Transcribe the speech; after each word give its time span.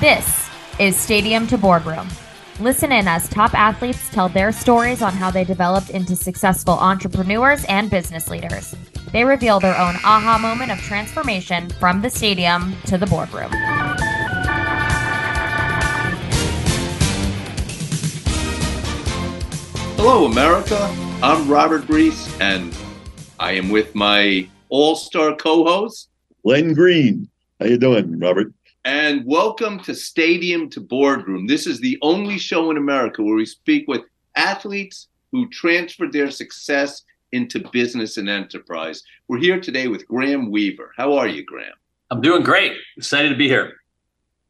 This 0.00 0.48
is 0.78 0.96
Stadium 0.96 1.46
to 1.48 1.58
Boardroom. 1.58 2.08
Listen 2.58 2.90
in 2.90 3.06
as 3.06 3.28
top 3.28 3.52
athletes 3.52 4.08
tell 4.08 4.30
their 4.30 4.50
stories 4.50 5.02
on 5.02 5.12
how 5.12 5.30
they 5.30 5.44
developed 5.44 5.90
into 5.90 6.16
successful 6.16 6.72
entrepreneurs 6.72 7.66
and 7.66 7.90
business 7.90 8.26
leaders. 8.30 8.74
They 9.12 9.24
reveal 9.24 9.60
their 9.60 9.78
own 9.78 9.96
aha 9.96 10.38
moment 10.40 10.72
of 10.72 10.78
transformation 10.78 11.68
from 11.78 12.00
the 12.00 12.08
stadium 12.08 12.74
to 12.86 12.96
the 12.96 13.04
boardroom. 13.04 13.50
Hello, 19.98 20.24
America. 20.24 20.78
I'm 21.22 21.46
Robert 21.46 21.86
Reiss, 21.90 22.40
and 22.40 22.74
I 23.38 23.52
am 23.52 23.68
with 23.68 23.94
my 23.94 24.48
all-star 24.70 25.36
co-host, 25.36 26.08
Len 26.42 26.72
Green. 26.72 27.28
How 27.60 27.66
you 27.66 27.76
doing, 27.76 28.18
Robert? 28.18 28.54
And 28.92 29.24
welcome 29.24 29.78
to 29.84 29.94
Stadium 29.94 30.68
to 30.70 30.80
Boardroom. 30.80 31.46
This 31.46 31.68
is 31.68 31.78
the 31.78 31.96
only 32.02 32.38
show 32.38 32.72
in 32.72 32.76
America 32.76 33.22
where 33.22 33.36
we 33.36 33.46
speak 33.46 33.86
with 33.86 34.02
athletes 34.34 35.06
who 35.30 35.48
transferred 35.48 36.12
their 36.12 36.28
success 36.28 37.04
into 37.30 37.68
business 37.70 38.16
and 38.16 38.28
enterprise. 38.28 39.04
We're 39.28 39.38
here 39.38 39.60
today 39.60 39.86
with 39.86 40.08
Graham 40.08 40.50
Weaver. 40.50 40.90
How 40.96 41.12
are 41.12 41.28
you, 41.28 41.44
Graham? 41.44 41.74
I'm 42.10 42.20
doing 42.20 42.42
great. 42.42 42.72
Excited 42.96 43.28
to 43.28 43.36
be 43.36 43.46
here. 43.46 43.74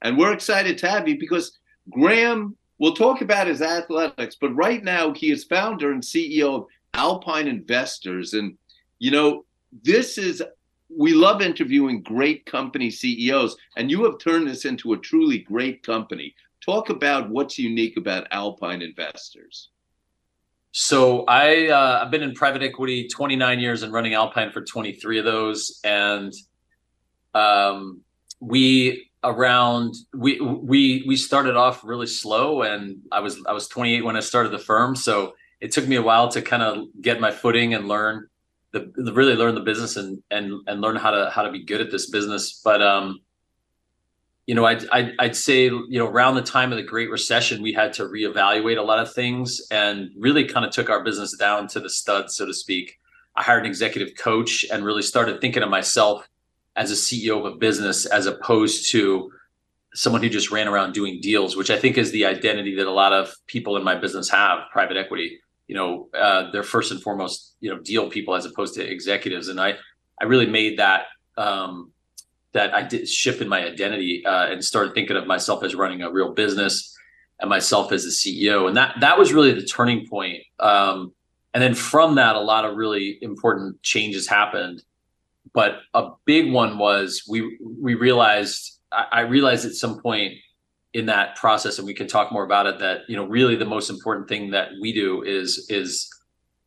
And 0.00 0.16
we're 0.16 0.32
excited 0.32 0.78
to 0.78 0.88
have 0.88 1.06
you 1.06 1.20
because 1.20 1.58
Graham 1.90 2.56
We'll 2.78 2.94
talk 2.94 3.20
about 3.20 3.46
his 3.46 3.60
athletics, 3.60 4.38
but 4.40 4.56
right 4.56 4.82
now 4.82 5.12
he 5.12 5.30
is 5.30 5.44
founder 5.44 5.92
and 5.92 6.02
CEO 6.02 6.54
of 6.54 6.66
Alpine 6.94 7.46
Investors. 7.46 8.32
And, 8.32 8.56
you 8.98 9.10
know, 9.10 9.44
this 9.82 10.16
is, 10.16 10.42
we 10.96 11.12
love 11.12 11.42
interviewing 11.42 12.02
great 12.02 12.46
company 12.46 12.90
CEOs, 12.90 13.56
and 13.76 13.90
you 13.90 14.04
have 14.04 14.18
turned 14.18 14.48
this 14.48 14.64
into 14.64 14.92
a 14.92 14.98
truly 14.98 15.38
great 15.38 15.82
company. 15.82 16.34
Talk 16.64 16.90
about 16.90 17.30
what's 17.30 17.58
unique 17.58 17.96
about 17.96 18.26
Alpine 18.30 18.82
Investors. 18.82 19.70
So 20.72 21.24
I 21.24 21.68
uh, 21.68 22.00
I've 22.02 22.10
been 22.10 22.22
in 22.22 22.34
private 22.34 22.62
equity 22.62 23.08
29 23.08 23.58
years 23.58 23.82
and 23.82 23.92
running 23.92 24.14
Alpine 24.14 24.52
for 24.52 24.62
23 24.62 25.18
of 25.18 25.24
those, 25.24 25.80
and 25.84 26.32
um, 27.34 28.00
we 28.40 29.10
around 29.22 29.94
we 30.14 30.40
we 30.40 31.04
we 31.06 31.16
started 31.16 31.54
off 31.54 31.84
really 31.84 32.06
slow 32.06 32.62
and 32.62 33.02
i 33.12 33.20
was 33.20 33.38
i 33.46 33.52
was 33.52 33.68
28 33.68 34.02
when 34.02 34.16
i 34.16 34.20
started 34.20 34.50
the 34.50 34.58
firm 34.58 34.96
so 34.96 35.34
it 35.60 35.72
took 35.72 35.86
me 35.86 35.96
a 35.96 36.02
while 36.02 36.28
to 36.28 36.40
kind 36.40 36.62
of 36.62 36.86
get 37.02 37.20
my 37.20 37.30
footing 37.30 37.74
and 37.74 37.86
learn 37.86 38.26
the, 38.72 39.12
really 39.12 39.34
learn 39.34 39.54
the 39.54 39.60
business 39.60 39.96
and 39.96 40.22
and 40.30 40.52
and 40.66 40.80
learn 40.80 40.96
how 40.96 41.10
to 41.10 41.30
how 41.30 41.42
to 41.42 41.50
be 41.50 41.64
good 41.64 41.80
at 41.80 41.90
this 41.90 42.10
business 42.10 42.60
but 42.64 42.80
um 42.80 43.20
you 44.46 44.54
know 44.54 44.64
I'd, 44.64 44.88
I'd 44.90 45.12
i'd 45.18 45.36
say 45.36 45.64
you 45.64 45.98
know 45.98 46.06
around 46.06 46.34
the 46.34 46.42
time 46.42 46.72
of 46.72 46.76
the 46.76 46.84
great 46.84 47.10
recession 47.10 47.62
we 47.62 47.72
had 47.72 47.92
to 47.94 48.04
reevaluate 48.04 48.78
a 48.78 48.82
lot 48.82 48.98
of 48.98 49.12
things 49.12 49.60
and 49.70 50.10
really 50.16 50.44
kind 50.44 50.64
of 50.64 50.72
took 50.72 50.88
our 50.88 51.02
business 51.02 51.36
down 51.36 51.66
to 51.68 51.80
the 51.80 51.90
stud 51.90 52.30
so 52.30 52.46
to 52.46 52.54
speak 52.54 52.98
i 53.36 53.42
hired 53.42 53.64
an 53.64 53.66
executive 53.66 54.16
coach 54.16 54.64
and 54.72 54.84
really 54.84 55.02
started 55.02 55.40
thinking 55.40 55.62
of 55.62 55.68
myself 55.68 56.28
as 56.76 56.90
a 56.90 56.94
CEO 56.94 57.38
of 57.38 57.44
a 57.44 57.56
business 57.56 58.06
as 58.06 58.26
opposed 58.26 58.90
to 58.90 59.30
someone 59.94 60.22
who 60.22 60.28
just 60.28 60.50
ran 60.50 60.68
around 60.68 60.92
doing 60.92 61.20
deals, 61.20 61.56
which 61.56 61.70
I 61.70 61.78
think 61.78 61.98
is 61.98 62.12
the 62.12 62.24
identity 62.24 62.76
that 62.76 62.86
a 62.86 62.92
lot 62.92 63.12
of 63.12 63.34
people 63.46 63.76
in 63.76 63.84
my 63.84 63.96
business 63.96 64.28
have, 64.30 64.60
private 64.72 64.96
equity. 64.96 65.40
You 65.70 65.76
know, 65.76 66.08
uh, 66.12 66.50
they're 66.50 66.64
first 66.64 66.90
and 66.90 67.00
foremost, 67.00 67.54
you 67.60 67.70
know, 67.70 67.78
deal 67.80 68.10
people 68.10 68.34
as 68.34 68.44
opposed 68.44 68.74
to 68.74 68.82
executives. 68.82 69.48
And 69.48 69.60
I, 69.60 69.76
I 70.20 70.24
really 70.24 70.46
made 70.46 70.78
that 70.78 71.02
um, 71.38 71.92
that 72.52 72.74
I 72.74 72.82
did 72.82 73.08
shift 73.08 73.40
in 73.40 73.48
my 73.48 73.64
identity 73.64 74.26
uh, 74.26 74.46
and 74.50 74.64
started 74.64 74.94
thinking 74.94 75.16
of 75.16 75.26
myself 75.26 75.62
as 75.62 75.76
running 75.76 76.02
a 76.02 76.10
real 76.10 76.32
business 76.32 76.96
and 77.38 77.48
myself 77.48 77.92
as 77.92 78.04
a 78.04 78.08
CEO. 78.08 78.66
And 78.66 78.76
that 78.76 78.96
that 79.00 79.16
was 79.16 79.32
really 79.32 79.52
the 79.52 79.64
turning 79.64 80.08
point. 80.08 80.42
Um, 80.58 81.12
and 81.54 81.62
then 81.62 81.74
from 81.74 82.16
that, 82.16 82.34
a 82.34 82.40
lot 82.40 82.64
of 82.64 82.76
really 82.76 83.18
important 83.22 83.82
changes 83.82 84.26
happened 84.26 84.82
but 85.52 85.80
a 85.94 86.10
big 86.24 86.52
one 86.52 86.78
was 86.78 87.24
we 87.28 87.58
we 87.60 87.94
realized 87.94 88.78
I 88.92 89.20
realized 89.20 89.64
at 89.66 89.72
some 89.72 90.00
point 90.00 90.34
in 90.92 91.06
that 91.06 91.36
process, 91.36 91.78
and 91.78 91.86
we 91.86 91.94
can 91.94 92.08
talk 92.08 92.32
more 92.32 92.44
about 92.44 92.66
it. 92.66 92.78
That 92.78 93.02
you 93.08 93.16
know, 93.16 93.24
really, 93.24 93.56
the 93.56 93.64
most 93.64 93.90
important 93.90 94.28
thing 94.28 94.50
that 94.50 94.70
we 94.80 94.92
do 94.92 95.22
is 95.22 95.66
is 95.68 96.08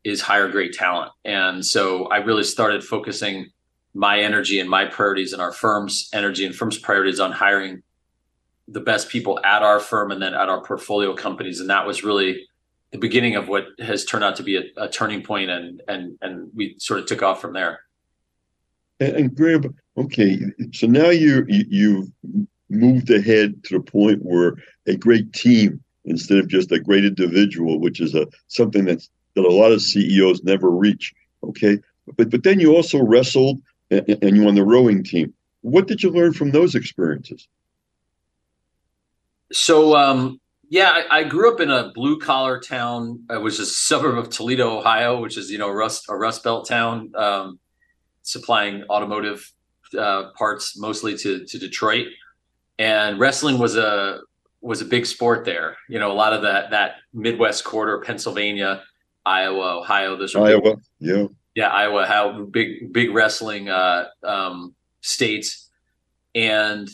is 0.03 0.22
hire 0.22 0.50
great 0.50 0.73
talent. 0.73 1.11
And 1.23 1.66
so 1.66 2.06
I 2.06 2.17
really 2.17 2.44
started 2.44 2.83
focusing 2.83 3.50
my 3.94 4.19
energy 4.19 4.59
and 4.59 4.69
my 4.69 4.85
priorities 4.85 5.33
and 5.33 5.41
our 5.41 5.51
firm's 5.51 6.09
energy 6.13 6.45
and 6.45 6.53
firm's 6.53 6.78
priorities 6.78 7.19
on 7.19 7.31
hiring 7.31 7.83
the 8.67 8.81
best 8.81 9.09
people 9.09 9.39
at 9.45 9.62
our 9.62 9.79
firm 9.79 10.12
and 10.12 10.22
then 10.22 10.33
at 10.33 10.50
our 10.50 10.62
portfolio 10.62 11.13
companies. 11.16 11.59
And 11.59 11.69
that 11.69 11.85
was 11.85 12.03
really 12.03 12.45
the 12.91 12.97
beginning 12.97 13.35
of 13.35 13.47
what 13.47 13.66
has 13.79 14.03
turned 14.06 14.23
out 14.23 14.35
to 14.38 14.44
be 14.44 14.57
a, 14.57 14.63
a 14.78 14.89
turning 14.89 15.22
point 15.23 15.50
and 15.50 15.81
and 15.88 16.17
and 16.22 16.50
we 16.53 16.75
sort 16.79 17.00
of 17.00 17.06
took 17.06 17.22
off 17.22 17.41
from 17.41 17.53
there. 17.53 17.81
And, 19.00 19.16
and 19.16 19.35
Graham, 19.35 19.75
okay, 19.97 20.39
so 20.72 20.88
now 20.88 21.09
you, 21.09 21.45
you 21.47 21.66
you've 21.69 22.47
moved 22.73 23.09
ahead 23.09 23.63
to 23.66 23.78
the 23.78 23.84
point 23.84 24.19
where 24.23 24.56
a 24.88 24.95
great 24.95 25.31
team 25.34 25.84
instead 26.06 26.38
of 26.38 26.47
just 26.47 26.72
a 26.72 26.79
great 26.79 27.06
individual, 27.06 27.79
which 27.79 28.01
is 28.01 28.13
a 28.16 28.28
something 28.47 28.85
that's 28.85 29.09
that 29.35 29.45
a 29.45 29.51
lot 29.51 29.72
of 29.72 29.81
CEOs 29.81 30.44
never 30.44 30.69
reach. 30.69 31.13
Okay, 31.44 31.79
but 32.17 32.29
but 32.29 32.44
then 32.44 32.59
you 32.59 32.75
also 32.75 33.01
wrestled 33.01 33.62
and, 33.89 34.17
and 34.22 34.35
you 34.35 34.47
on 34.47 34.56
the 34.56 34.63
rowing 34.63 35.03
team. 35.03 35.33
What 35.62 35.88
did 35.88 36.03
you 36.03 36.09
learn 36.09 36.33
from 36.33 36.51
those 36.51 36.75
experiences? 36.75 37.47
So 39.51 39.95
um, 39.95 40.39
yeah, 40.69 40.89
I, 40.89 41.19
I, 41.19 41.23
grew 41.23 41.53
up 41.53 41.59
in 41.59 41.69
a 41.69 41.91
blue 41.94 42.19
collar 42.19 42.59
town. 42.59 43.23
It 43.29 43.41
was 43.41 43.59
a 43.59 43.66
suburb 43.66 44.17
of 44.17 44.29
Toledo, 44.29 44.79
Ohio, 44.79 45.22
which 45.22 45.38
is 45.38 45.51
you 45.51 45.57
know 45.57 45.69
rust 45.69 46.06
a 46.09 46.16
Rust 46.16 46.44
Belt 46.44 46.67
town. 46.67 47.12
Um, 47.16 47.59
supplying 48.23 48.83
automotive 48.89 49.51
uh, 49.97 50.31
parts 50.38 50.78
mostly 50.78 51.16
to 51.17 51.45
to 51.45 51.59
Detroit, 51.59 52.07
and 52.79 53.19
wrestling 53.19 53.57
was 53.59 53.75
a 53.75 54.22
was 54.61 54.81
a 54.81 54.85
big 54.85 55.06
sport 55.06 55.45
there. 55.45 55.78
You 55.89 56.00
know, 56.00 56.11
a 56.11 56.13
lot 56.13 56.34
of 56.34 56.41
that 56.44 56.72
that 56.72 56.95
Midwest 57.13 57.63
quarter, 57.63 58.00
Pennsylvania, 58.00 58.84
Iowa, 59.25 59.79
Ohio. 59.79 60.16
Those 60.16 60.35
are 60.35 60.45
Iowa, 60.45 60.61
big, 60.61 60.78
yeah, 61.00 61.25
yeah, 61.56 61.67
Iowa. 61.69 62.06
How 62.06 62.44
big 62.44 62.91
big 62.91 63.12
wrestling 63.12 63.69
uh, 63.69 64.07
um, 64.23 64.73
states, 65.01 65.69
and 66.33 66.89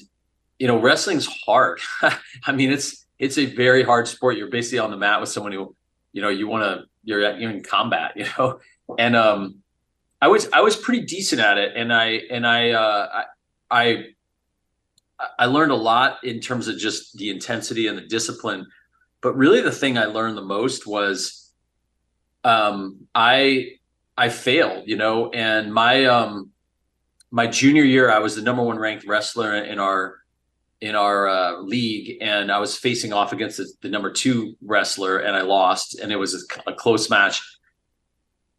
you 0.58 0.68
know, 0.68 0.80
wrestling's 0.80 1.26
hard. 1.26 1.80
I 2.46 2.52
mean, 2.52 2.72
it's 2.72 3.06
it's 3.18 3.38
a 3.38 3.46
very 3.46 3.84
hard 3.84 4.08
sport. 4.08 4.38
You're 4.38 4.50
basically 4.50 4.80
on 4.80 4.92
the 4.92 4.98
mat 4.98 5.20
with 5.20 5.30
someone 5.30 5.52
who, 5.52 5.76
you 6.14 6.22
know, 6.22 6.30
you 6.30 6.48
want 6.48 6.64
to 6.64 6.86
you're, 7.04 7.38
you're 7.38 7.52
in 7.52 7.64
combat. 7.64 8.14
You 8.18 8.26
know, 8.38 8.60
and 8.98 9.16
um, 9.16 9.60
I 10.22 10.28
was 10.28 10.50
I 10.52 10.62
was 10.62 10.76
pretty 10.76 11.06
decent 11.06 11.42
at 11.42 11.58
it, 11.58 11.74
and 11.76 11.94
I 11.94 12.22
and 12.30 12.46
I 12.46 12.72
uh, 12.72 13.08
I 13.14 13.24
I 13.72 14.06
learned 15.46 15.72
a 15.72 15.76
lot 15.76 16.24
in 16.24 16.40
terms 16.40 16.68
of 16.68 16.78
just 16.78 17.18
the 17.18 17.30
intensity 17.30 17.88
and 17.88 17.98
the 17.98 18.04
discipline. 18.04 18.68
But 19.22 19.36
really, 19.36 19.62
the 19.62 19.72
thing 19.72 19.98
I 19.98 20.06
learned 20.06 20.38
the 20.38 20.44
most 20.44 20.88
was 20.88 21.52
um, 22.44 23.08
I 23.14 23.74
I 24.18 24.30
failed, 24.30 24.84
you 24.88 24.98
know, 24.98 25.30
and 25.32 25.74
my 25.74 26.06
um, 26.06 26.52
my 27.32 27.48
junior 27.48 27.84
year, 27.84 28.10
I 28.12 28.20
was 28.20 28.36
the 28.36 28.42
number 28.42 28.64
one 28.64 28.80
ranked 28.80 29.06
wrestler 29.06 29.56
in 29.56 29.80
our 29.80 30.16
in 30.82 30.96
our 30.96 31.28
uh, 31.28 31.58
league, 31.60 32.18
and 32.22 32.52
I 32.52 32.60
was 32.60 32.78
facing 32.78 33.12
off 33.12 33.34
against 33.34 33.58
the, 33.58 33.70
the, 33.82 33.90
number 33.90 34.14
two 34.14 34.56
wrestler, 34.62 35.18
and 35.18 35.36
I 35.36 35.42
lost, 35.42 36.00
and 36.00 36.10
it 36.10 36.16
was 36.16 36.34
a, 36.66 36.72
a 36.72 36.74
close 36.74 37.10
match 37.10 37.42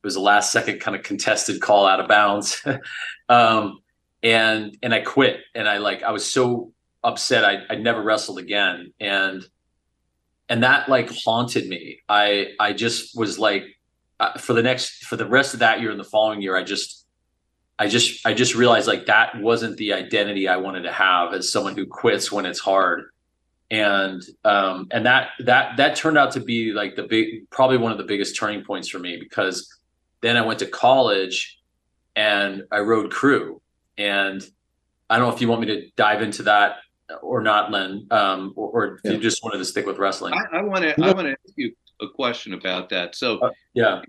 it 0.03 0.07
was 0.07 0.17
a 0.17 0.21
last 0.21 0.51
second 0.51 0.81
kind 0.81 0.97
of 0.97 1.03
contested 1.03 1.61
call 1.61 1.87
out 1.87 2.01
of 2.01 2.09
bounds. 2.09 2.65
um, 3.29 3.81
and 4.23 4.77
and 4.83 4.95
I 4.95 5.01
quit. 5.01 5.41
And 5.55 5.69
I 5.69 5.79
like 5.79 6.03
I 6.03 6.11
was 6.11 6.31
so 6.31 6.73
upset 7.03 7.45
I 7.45 7.63
I 7.73 7.77
never 7.77 8.03
wrestled 8.03 8.39
again. 8.39 8.93
And 9.01 9.45
and 10.49 10.63
that 10.63 10.89
like 10.89 11.11
haunted 11.11 11.69
me. 11.69 12.01
I 12.09 12.49
I 12.59 12.73
just 12.73 13.17
was 13.17 13.39
like 13.39 13.65
uh, 14.19 14.37
for 14.39 14.53
the 14.53 14.63
next 14.63 15.05
for 15.05 15.17
the 15.17 15.27
rest 15.27 15.55
of 15.55 15.61
that 15.61 15.81
year 15.81 15.91
and 15.91 16.01
the 16.01 16.05
following 16.05 16.43
year, 16.43 16.57
I 16.57 16.63
just 16.63 17.07
I 17.79 17.89
just 17.89 18.27
I 18.27 18.35
just 18.35 18.55
realized 18.55 18.87
like 18.87 19.07
that 19.07 19.41
wasn't 19.41 19.77
the 19.79 19.95
identity 19.95 20.49
I 20.49 20.57
wanted 20.59 20.83
to 20.83 20.93
have 20.93 21.33
as 21.33 21.51
someone 21.51 21.75
who 21.75 21.87
quits 21.87 22.31
when 22.31 22.45
it's 22.45 22.59
hard. 22.59 23.05
And 23.71 24.23
um 24.45 24.89
and 24.91 25.07
that 25.07 25.31
that 25.39 25.77
that 25.77 25.97
turned 25.97 26.19
out 26.19 26.33
to 26.33 26.41
be 26.41 26.73
like 26.73 26.97
the 26.97 27.05
big 27.05 27.49
probably 27.51 27.79
one 27.79 27.93
of 27.93 27.99
the 27.99 28.05
biggest 28.05 28.37
turning 28.37 28.65
points 28.65 28.89
for 28.89 28.99
me 28.99 29.17
because 29.17 29.79
then 30.21 30.37
I 30.37 30.45
went 30.45 30.59
to 30.59 30.67
college 30.67 31.59
and 32.17 32.65
I 32.71 32.81
rowed 32.81 33.11
crew. 33.11 33.63
And 34.01 34.43
I 35.09 35.19
don't 35.19 35.29
know 35.29 35.35
if 35.35 35.41
you 35.41 35.49
want 35.49 35.61
me 35.61 35.67
to 35.69 35.91
dive 35.97 36.23
into 36.23 36.43
that 36.45 36.77
or 37.23 37.43
not, 37.43 37.71
Len, 37.71 38.07
um, 38.11 38.53
or, 38.57 38.71
or 38.71 39.01
yeah. 39.05 39.13
you 39.13 39.19
just 39.19 39.45
wanted 39.45 39.59
to 39.59 39.65
stick 39.65 39.87
with 39.87 39.99
wrestling. 39.99 40.35
I 40.53 40.63
want 40.63 40.83
to. 40.85 40.95
I 41.01 41.13
want 41.13 41.27
to 41.27 41.33
ask 41.33 41.55
you 41.57 41.75
a 42.01 42.09
question 42.09 42.55
about 42.55 42.89
that. 42.89 43.15
So, 43.15 43.39
uh, 43.41 43.51
yeah, 43.75 44.03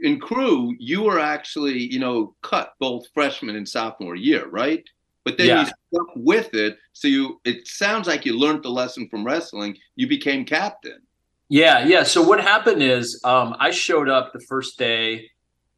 in 0.00 0.18
crew, 0.18 0.74
you 0.78 1.02
were 1.02 1.20
actually, 1.20 1.78
you 1.78 1.98
know, 1.98 2.34
cut 2.42 2.72
both 2.80 3.06
freshman 3.12 3.56
and 3.56 3.68
sophomore 3.68 4.16
year, 4.16 4.48
right? 4.48 4.84
but 5.24 5.38
then 5.38 5.46
Yeah. 5.48 5.60
you 5.60 5.66
stuck 5.66 6.08
with 6.16 6.54
it. 6.54 6.78
So 6.92 7.08
you, 7.08 7.40
it 7.44 7.66
sounds 7.66 8.06
like 8.06 8.24
you 8.26 8.38
learned 8.38 8.62
the 8.62 8.70
lesson 8.70 9.08
from 9.08 9.24
wrestling. 9.24 9.76
You 9.96 10.06
became 10.06 10.44
captain. 10.44 11.00
Yeah, 11.48 11.86
yeah. 11.86 12.02
So 12.02 12.22
what 12.22 12.40
happened 12.40 12.82
is 12.82 13.20
um, 13.24 13.56
I 13.58 13.70
showed 13.70 14.08
up 14.08 14.32
the 14.32 14.40
first 14.40 14.78
day, 14.78 15.30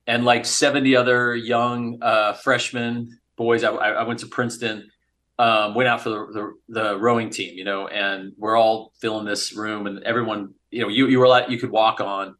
and 0.08 0.24
like 0.24 0.46
seventy 0.46 0.94
other 0.94 1.34
young 1.34 1.98
uh, 2.00 2.34
freshmen 2.34 3.18
boys. 3.36 3.64
I, 3.64 3.70
I 3.70 4.02
went 4.04 4.20
to 4.20 4.26
Princeton, 4.26 4.90
um, 5.38 5.74
went 5.74 5.88
out 5.88 6.00
for 6.00 6.10
the, 6.10 6.26
the 6.32 6.80
the 6.80 6.98
rowing 6.98 7.30
team, 7.30 7.56
you 7.56 7.64
know, 7.64 7.88
and 7.88 8.32
we're 8.36 8.56
all 8.56 8.92
filling 9.00 9.26
this 9.26 9.54
room, 9.54 9.86
and 9.86 10.02
everyone, 10.04 10.54
you 10.70 10.82
know, 10.82 10.88
you 10.88 11.06
you 11.08 11.18
were 11.18 11.28
like 11.28 11.50
you 11.50 11.58
could 11.58 11.70
walk 11.70 12.00
on, 12.00 12.36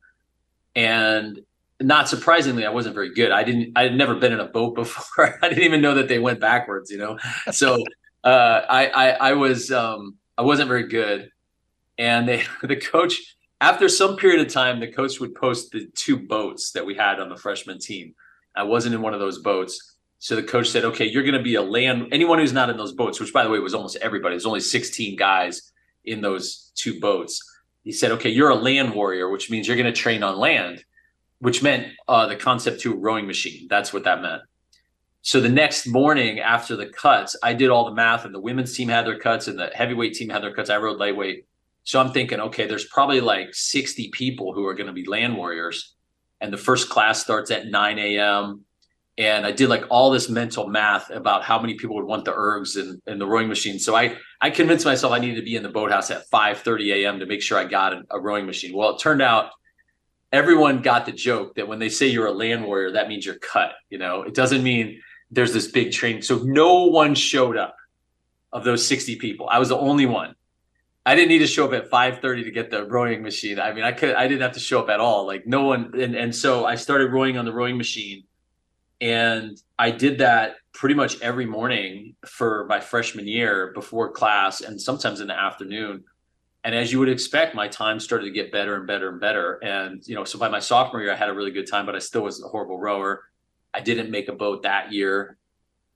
and 0.74 1.40
not 1.80 2.08
surprisingly, 2.08 2.64
I 2.64 2.70
wasn't 2.70 2.94
very 2.94 3.12
good. 3.14 3.30
I 3.30 3.44
didn't. 3.44 3.72
I 3.76 3.84
had 3.84 3.94
never 3.96 4.14
been 4.14 4.32
in 4.32 4.40
a 4.40 4.46
boat 4.46 4.74
before. 4.74 5.38
I 5.42 5.48
didn't 5.48 5.64
even 5.64 5.80
know 5.80 5.94
that 5.94 6.08
they 6.08 6.18
went 6.18 6.40
backwards, 6.40 6.90
you 6.90 6.98
know. 6.98 7.18
So 7.50 7.82
uh, 8.24 8.62
I, 8.68 8.86
I 8.88 9.08
I 9.10 9.32
was 9.34 9.70
um, 9.70 10.16
I 10.38 10.42
wasn't 10.42 10.68
very 10.68 10.88
good 10.88 11.30
and 11.98 12.28
they 12.28 12.44
the 12.62 12.76
coach 12.76 13.36
after 13.60 13.88
some 13.88 14.16
period 14.16 14.44
of 14.44 14.52
time 14.52 14.80
the 14.80 14.90
coach 14.90 15.20
would 15.20 15.34
post 15.34 15.70
the 15.72 15.86
two 15.94 16.16
boats 16.16 16.72
that 16.72 16.84
we 16.84 16.94
had 16.94 17.20
on 17.20 17.28
the 17.28 17.36
freshman 17.36 17.78
team 17.78 18.14
i 18.54 18.62
wasn't 18.62 18.94
in 18.94 19.02
one 19.02 19.14
of 19.14 19.20
those 19.20 19.38
boats 19.38 19.95
so 20.18 20.34
the 20.34 20.42
coach 20.42 20.68
said 20.68 20.84
okay 20.84 21.06
you're 21.06 21.22
going 21.22 21.34
to 21.34 21.42
be 21.42 21.54
a 21.54 21.62
land 21.62 22.08
anyone 22.12 22.38
who's 22.38 22.52
not 22.52 22.70
in 22.70 22.76
those 22.76 22.92
boats 22.92 23.20
which 23.20 23.32
by 23.32 23.44
the 23.44 23.50
way 23.50 23.58
was 23.58 23.74
almost 23.74 23.96
everybody 23.96 24.32
there's 24.32 24.46
only 24.46 24.60
16 24.60 25.16
guys 25.16 25.72
in 26.04 26.20
those 26.20 26.70
two 26.74 27.00
boats. 27.00 27.42
He 27.82 27.92
said 27.92 28.12
okay 28.12 28.30
you're 28.30 28.50
a 28.50 28.54
land 28.54 28.94
warrior 28.94 29.30
which 29.30 29.50
means 29.50 29.66
you're 29.66 29.76
going 29.76 29.92
to 29.92 30.00
train 30.00 30.22
on 30.22 30.38
land 30.38 30.84
which 31.40 31.62
meant 31.62 31.88
uh, 32.08 32.26
the 32.26 32.36
Concept 32.36 32.80
2 32.80 32.94
a 32.94 32.96
rowing 32.96 33.26
machine. 33.26 33.66
That's 33.68 33.92
what 33.92 34.04
that 34.04 34.22
meant. 34.22 34.42
So 35.20 35.40
the 35.40 35.50
next 35.50 35.86
morning 35.86 36.40
after 36.40 36.76
the 36.76 36.86
cuts 36.86 37.36
i 37.42 37.52
did 37.52 37.70
all 37.70 37.84
the 37.84 37.94
math 37.94 38.24
and 38.24 38.34
the 38.34 38.40
women's 38.40 38.74
team 38.74 38.88
had 38.88 39.06
their 39.06 39.18
cuts 39.18 39.48
and 39.48 39.58
the 39.58 39.70
heavyweight 39.74 40.14
team 40.14 40.30
had 40.30 40.42
their 40.42 40.54
cuts. 40.54 40.70
I 40.70 40.78
rowed 40.78 40.98
lightweight. 40.98 41.46
So 41.84 42.00
I'm 42.00 42.12
thinking, 42.12 42.40
okay, 42.40 42.66
there's 42.66 42.86
probably 42.86 43.20
like 43.20 43.54
60 43.54 44.10
people 44.10 44.52
who 44.52 44.66
are 44.66 44.74
going 44.74 44.88
to 44.88 44.92
be 44.92 45.06
land 45.06 45.36
warriors. 45.36 45.94
And 46.40 46.52
the 46.52 46.58
first 46.58 46.88
class 46.88 47.20
starts 47.22 47.52
at 47.52 47.68
9 47.68 47.98
a.m. 47.98 48.65
And 49.18 49.46
I 49.46 49.52
did 49.52 49.70
like 49.70 49.84
all 49.88 50.10
this 50.10 50.28
mental 50.28 50.68
math 50.68 51.10
about 51.10 51.42
how 51.42 51.58
many 51.58 51.74
people 51.74 51.96
would 51.96 52.04
want 52.04 52.26
the 52.26 52.32
ergs 52.32 52.78
and, 52.78 53.00
and 53.06 53.18
the 53.18 53.26
rowing 53.26 53.48
machine. 53.48 53.78
So 53.78 53.96
I, 53.96 54.16
I 54.40 54.50
convinced 54.50 54.84
myself 54.84 55.12
I 55.12 55.18
needed 55.18 55.36
to 55.36 55.42
be 55.42 55.56
in 55.56 55.62
the 55.62 55.70
boathouse 55.70 56.10
at 56.10 56.28
5:30 56.28 56.92
a.m. 56.92 57.20
to 57.20 57.26
make 57.26 57.40
sure 57.40 57.58
I 57.58 57.64
got 57.64 57.94
a, 57.94 58.02
a 58.10 58.20
rowing 58.20 58.44
machine. 58.44 58.76
Well, 58.76 58.90
it 58.90 58.98
turned 58.98 59.22
out 59.22 59.50
everyone 60.32 60.82
got 60.82 61.06
the 61.06 61.12
joke 61.12 61.54
that 61.54 61.66
when 61.66 61.78
they 61.78 61.88
say 61.88 62.08
you're 62.08 62.26
a 62.26 62.32
land 62.32 62.64
warrior, 62.66 62.92
that 62.92 63.08
means 63.08 63.24
you're 63.24 63.38
cut. 63.38 63.72
You 63.88 63.98
know, 63.98 64.22
it 64.22 64.34
doesn't 64.34 64.62
mean 64.62 65.00
there's 65.30 65.52
this 65.52 65.68
big 65.68 65.92
training. 65.92 66.22
So 66.22 66.38
no 66.44 66.84
one 66.84 67.14
showed 67.14 67.56
up 67.56 67.74
of 68.52 68.64
those 68.64 68.86
60 68.86 69.16
people. 69.16 69.48
I 69.50 69.58
was 69.58 69.70
the 69.70 69.78
only 69.78 70.06
one. 70.06 70.34
I 71.06 71.14
didn't 71.14 71.28
need 71.28 71.38
to 71.38 71.46
show 71.46 71.66
up 71.66 71.72
at 71.72 71.90
5:30 71.90 72.44
to 72.44 72.50
get 72.50 72.70
the 72.70 72.84
rowing 72.84 73.22
machine. 73.22 73.58
I 73.58 73.72
mean, 73.72 73.84
I 73.84 73.92
could 73.92 74.14
I 74.14 74.28
didn't 74.28 74.42
have 74.42 74.52
to 74.52 74.60
show 74.60 74.80
up 74.80 74.90
at 74.90 75.00
all. 75.00 75.26
Like 75.26 75.46
no 75.46 75.62
one 75.64 75.92
and 75.98 76.14
and 76.14 76.34
so 76.34 76.66
I 76.66 76.74
started 76.74 77.12
rowing 77.12 77.38
on 77.38 77.46
the 77.46 77.52
rowing 77.52 77.78
machine 77.78 78.24
and 79.00 79.60
I 79.78 79.90
did 79.90 80.18
that 80.18 80.56
pretty 80.72 80.94
much 80.94 81.20
every 81.20 81.46
morning 81.46 82.16
for 82.26 82.66
my 82.68 82.80
freshman 82.80 83.26
year 83.26 83.72
before 83.74 84.10
class 84.10 84.60
and 84.60 84.80
sometimes 84.80 85.20
in 85.20 85.28
the 85.28 85.38
afternoon. 85.38 86.04
And 86.64 86.74
as 86.74 86.92
you 86.92 86.98
would 86.98 87.08
expect, 87.08 87.54
my 87.54 87.68
time 87.68 88.00
started 88.00 88.24
to 88.24 88.32
get 88.32 88.50
better 88.50 88.76
and 88.76 88.86
better 88.86 89.10
and 89.10 89.20
better. 89.20 89.62
And 89.62 90.06
you 90.06 90.14
know, 90.14 90.24
so 90.24 90.38
by 90.38 90.48
my 90.48 90.58
sophomore 90.58 91.02
year 91.02 91.12
I 91.12 91.16
had 91.16 91.28
a 91.28 91.34
really 91.34 91.50
good 91.52 91.70
time, 91.70 91.86
but 91.86 91.94
I 91.94 92.00
still 92.00 92.22
was 92.22 92.42
a 92.42 92.48
horrible 92.48 92.78
rower. 92.78 93.24
I 93.72 93.80
didn't 93.80 94.10
make 94.10 94.28
a 94.28 94.32
boat 94.32 94.62
that 94.62 94.92
year. 94.92 95.36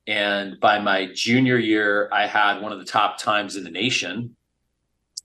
And 0.06 0.58
by 0.61 0.79
my 0.79 1.08
junior 1.14 1.56
year, 1.56 2.08
I 2.12 2.26
had 2.26 2.61
one 2.61 2.73
of 2.73 2.79
the 2.79 2.85
top 2.85 3.19
times 3.19 3.56
in 3.56 3.64
the 3.64 3.70
nation 3.70 4.37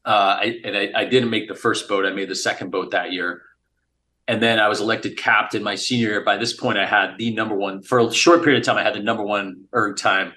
uh, 0.06 0.38
I, 0.39 0.60
and 0.63 0.77
I, 0.77 0.92
I, 0.95 1.06
didn't 1.06 1.31
make 1.31 1.48
the 1.48 1.56
first 1.56 1.89
boat. 1.89 2.06
I 2.06 2.12
made 2.12 2.30
the 2.30 2.36
second 2.36 2.69
boat 2.69 2.92
that 2.92 3.12
year. 3.12 3.42
And 4.27 4.42
then 4.42 4.60
I 4.60 4.68
was 4.68 4.81
elected 4.81 5.18
captain 5.18 5.62
my 5.62 5.75
senior 5.75 6.10
year. 6.10 6.24
By 6.24 6.38
this 6.38 6.54
point, 6.54 6.77
I 6.77 6.86
had 6.86 7.18
the 7.18 7.31
number 7.33 7.56
one, 7.56 7.83
for 7.83 8.00
a 8.00 8.12
short 8.12 8.44
period 8.44 8.60
of 8.60 8.66
time, 8.66 8.77
I 8.77 8.83
had 8.83 8.95
the 8.95 9.04
number 9.04 9.24
one 9.24 9.66
erg 9.74 9.98
time 9.98 10.33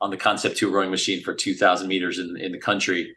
on 0.00 0.10
the 0.10 0.16
Concept 0.16 0.56
2 0.56 0.70
rowing 0.70 0.90
machine 0.90 1.22
for 1.22 1.34
2,000 1.34 1.88
meters 1.88 2.18
in, 2.18 2.36
in 2.38 2.52
the 2.52 2.58
country. 2.58 3.16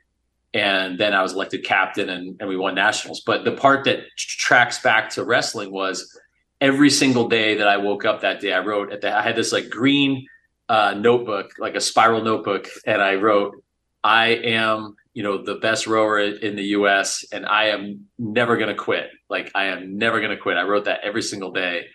And 0.54 1.00
then 1.00 1.14
I 1.14 1.22
was 1.22 1.34
elected 1.34 1.66
captain 1.66 2.10
and, 2.10 2.38
and 2.40 2.48
we 2.48 2.56
won 2.56 2.76
nationals. 2.76 3.22
But 3.26 3.44
the 3.44 3.54
part 3.54 3.86
that 3.86 4.06
tracks 4.18 4.82
back 4.82 5.10
to 5.12 5.24
wrestling 5.24 5.72
was 5.72 6.18
every 6.62 6.90
single 6.90 7.28
day 7.28 7.56
that 7.56 7.68
I 7.68 7.78
woke 7.78 8.06
up 8.06 8.22
that 8.22 8.40
day, 8.40 8.54
I 8.54 8.60
wrote 8.60 8.92
at 8.94 9.02
the, 9.02 9.18
I 9.18 9.22
had 9.22 9.36
this 9.36 9.52
like 9.52 9.70
green 9.70 10.26
uh, 10.70 10.94
notebook, 10.98 11.54
like 11.60 11.76
a 11.76 11.82
spiral 11.82 12.24
notebook, 12.24 12.68
and 12.86 13.02
I 13.02 13.16
wrote, 13.16 13.62
I 14.04 14.28
am 14.30 14.96
you 15.14 15.22
know 15.22 15.44
the 15.44 15.56
best 15.56 15.88
rower 15.88 16.20
in 16.20 16.56
the 16.56 16.64
US 16.78 17.24
and 17.32 17.46
I 17.46 17.66
am 17.66 18.08
never 18.18 18.58
going 18.58 18.70
to 18.70 18.76
quit. 18.76 19.10
Like 19.30 19.52
I 19.56 19.66
am 19.66 19.98
never 19.98 20.20
going 20.20 20.32
to 20.32 20.38
quit. 20.38 20.58
I 20.58 20.64
wrote 20.64 20.86
that 20.86 21.02
every 21.04 21.22
single 21.22 21.52
day 21.52 21.86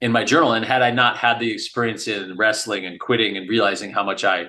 in 0.00 0.12
my 0.12 0.24
journal 0.24 0.52
and 0.52 0.64
had 0.64 0.82
I 0.82 0.90
not 0.90 1.16
had 1.16 1.38
the 1.38 1.50
experience 1.50 2.08
in 2.08 2.36
wrestling 2.36 2.86
and 2.86 2.98
quitting 2.98 3.36
and 3.36 3.48
realizing 3.48 3.92
how 3.92 4.04
much 4.04 4.24
I 4.24 4.46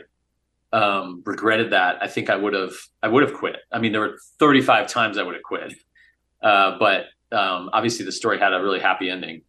um, 0.72 1.24
regretted 1.26 1.72
that, 1.72 1.98
I 2.02 2.08
think 2.08 2.30
I 2.30 2.36
would 2.36 2.54
have 2.54 2.74
I 3.04 3.08
would 3.08 3.24
have 3.24 3.34
quit. 3.34 3.58
I 3.72 3.80
mean 3.80 3.92
there 3.92 4.02
were 4.02 4.18
35 4.40 4.88
times 4.88 5.18
I 5.18 5.24
would 5.24 5.36
have 5.36 5.44
quit. 5.44 5.74
Uh, 6.42 6.78
but 6.80 7.06
um, 7.32 7.70
obviously 7.74 8.06
the 8.06 8.12
story 8.12 8.40
had 8.40 8.54
a 8.54 8.62
really 8.62 8.80
happy 8.80 9.10
ending. 9.10 9.42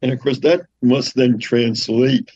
And 0.00 0.12
of 0.12 0.20
course 0.20 0.38
that 0.40 0.62
must 0.80 1.16
then 1.16 1.38
translate 1.38 2.30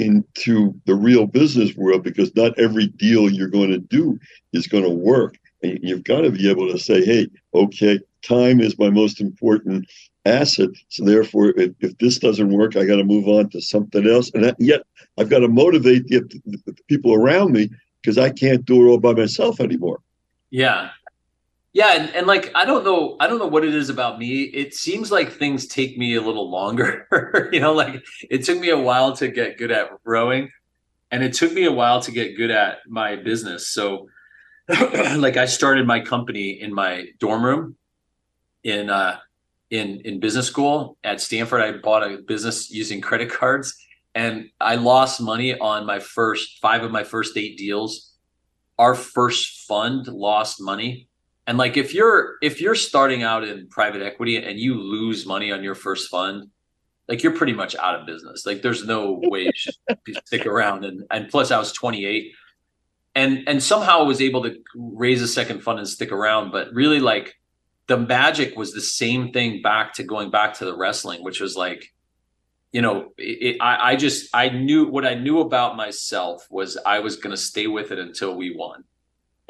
into 0.00 0.74
the 0.86 0.94
real 0.94 1.26
business 1.26 1.74
world 1.76 2.02
because 2.02 2.34
not 2.34 2.58
every 2.58 2.88
deal 2.88 3.30
you're 3.30 3.48
going 3.48 3.70
to 3.70 3.78
do 3.78 4.18
is 4.52 4.66
going 4.66 4.84
to 4.84 4.90
work. 4.90 5.38
And 5.62 5.78
you've 5.82 6.04
got 6.04 6.22
to 6.22 6.30
be 6.30 6.48
able 6.48 6.70
to 6.70 6.78
say, 6.78 7.04
hey, 7.04 7.28
okay, 7.54 8.00
time 8.22 8.60
is 8.60 8.78
my 8.78 8.90
most 8.90 9.20
important 9.20 9.86
asset. 10.24 10.70
So 10.88 11.04
therefore, 11.04 11.52
if, 11.56 11.72
if 11.80 11.98
this 11.98 12.18
doesn't 12.18 12.50
work, 12.50 12.76
I 12.76 12.84
got 12.84 12.96
to 12.96 13.04
move 13.04 13.28
on 13.28 13.50
to 13.50 13.60
something 13.60 14.06
else. 14.08 14.30
And 14.34 14.44
that, 14.44 14.56
yet 14.58 14.82
I've 15.18 15.30
got 15.30 15.40
to 15.40 15.48
motivate 15.48 16.06
the, 16.08 16.20
the 16.66 16.74
people 16.88 17.14
around 17.14 17.52
me 17.52 17.70
because 18.02 18.18
I 18.18 18.30
can't 18.30 18.64
do 18.64 18.86
it 18.86 18.90
all 18.90 18.98
by 18.98 19.12
myself 19.12 19.60
anymore. 19.60 20.00
Yeah. 20.50 20.90
Yeah, 21.72 21.92
and, 21.94 22.10
and 22.16 22.26
like 22.26 22.50
I 22.54 22.64
don't 22.64 22.84
know, 22.84 23.16
I 23.20 23.28
don't 23.28 23.38
know 23.38 23.46
what 23.46 23.64
it 23.64 23.74
is 23.74 23.90
about 23.90 24.18
me. 24.18 24.42
It 24.42 24.74
seems 24.74 25.12
like 25.12 25.30
things 25.30 25.68
take 25.68 25.96
me 25.96 26.16
a 26.16 26.20
little 26.20 26.50
longer. 26.50 27.06
you 27.52 27.60
know, 27.60 27.72
like 27.72 28.02
it 28.28 28.44
took 28.44 28.58
me 28.58 28.70
a 28.70 28.78
while 28.78 29.14
to 29.16 29.28
get 29.28 29.56
good 29.56 29.70
at 29.70 29.90
rowing, 30.04 30.50
and 31.12 31.22
it 31.22 31.32
took 31.32 31.52
me 31.52 31.66
a 31.66 31.72
while 31.72 32.00
to 32.02 32.10
get 32.10 32.36
good 32.36 32.50
at 32.50 32.78
my 32.88 33.14
business. 33.14 33.68
So, 33.68 34.08
like 35.16 35.36
I 35.36 35.46
started 35.46 35.86
my 35.86 36.00
company 36.00 36.60
in 36.60 36.74
my 36.74 37.06
dorm 37.20 37.44
room 37.44 37.76
in 38.64 38.90
uh 38.90 39.18
in 39.70 40.00
in 40.04 40.18
business 40.18 40.48
school 40.48 40.98
at 41.04 41.20
Stanford. 41.20 41.60
I 41.60 41.78
bought 41.78 42.02
a 42.02 42.18
business 42.18 42.68
using 42.68 43.00
credit 43.00 43.30
cards, 43.30 43.76
and 44.16 44.50
I 44.60 44.74
lost 44.74 45.20
money 45.20 45.56
on 45.56 45.86
my 45.86 46.00
first 46.00 46.58
five 46.60 46.82
of 46.82 46.90
my 46.90 47.04
first 47.04 47.36
eight 47.36 47.56
deals. 47.56 48.12
Our 48.76 48.96
first 48.96 49.68
fund 49.68 50.08
lost 50.08 50.60
money 50.60 51.09
and 51.50 51.58
like 51.58 51.76
if 51.76 51.92
you're 51.92 52.36
if 52.42 52.60
you're 52.60 52.76
starting 52.76 53.24
out 53.24 53.42
in 53.42 53.66
private 53.66 54.02
equity 54.02 54.36
and 54.36 54.56
you 54.56 54.80
lose 54.80 55.26
money 55.26 55.50
on 55.50 55.64
your 55.64 55.74
first 55.74 56.08
fund, 56.08 56.48
like 57.08 57.24
you're 57.24 57.34
pretty 57.34 57.54
much 57.54 57.74
out 57.74 57.98
of 57.98 58.06
business. 58.06 58.46
Like 58.46 58.62
there's 58.62 58.86
no 58.86 59.18
way 59.20 59.46
you 59.46 59.52
should 59.52 59.74
stick 60.26 60.46
around. 60.46 60.84
And 60.84 61.02
and 61.10 61.28
plus 61.28 61.50
I 61.50 61.58
was 61.58 61.72
28 61.72 62.32
and 63.16 63.48
and 63.48 63.60
somehow 63.60 63.98
I 63.98 64.02
was 64.04 64.20
able 64.20 64.44
to 64.44 64.54
raise 64.76 65.22
a 65.22 65.26
second 65.26 65.64
fund 65.64 65.80
and 65.80 65.88
stick 65.88 66.12
around. 66.12 66.52
But 66.52 66.72
really 66.72 67.00
like 67.00 67.34
the 67.88 67.96
magic 67.96 68.56
was 68.56 68.72
the 68.72 68.80
same 68.80 69.32
thing 69.32 69.60
back 69.60 69.94
to 69.94 70.04
going 70.04 70.30
back 70.30 70.54
to 70.58 70.64
the 70.64 70.76
wrestling, 70.76 71.24
which 71.24 71.40
was 71.40 71.56
like, 71.56 71.92
you 72.70 72.80
know, 72.80 73.08
it, 73.18 73.56
it, 73.56 73.56
I, 73.60 73.90
I 73.90 73.96
just 73.96 74.32
I 74.32 74.50
knew 74.50 74.86
what 74.86 75.04
I 75.04 75.14
knew 75.14 75.40
about 75.40 75.76
myself 75.76 76.46
was 76.48 76.78
I 76.86 77.00
was 77.00 77.16
going 77.16 77.32
to 77.32 77.42
stay 77.42 77.66
with 77.66 77.90
it 77.90 77.98
until 77.98 78.36
we 78.36 78.54
won 78.54 78.84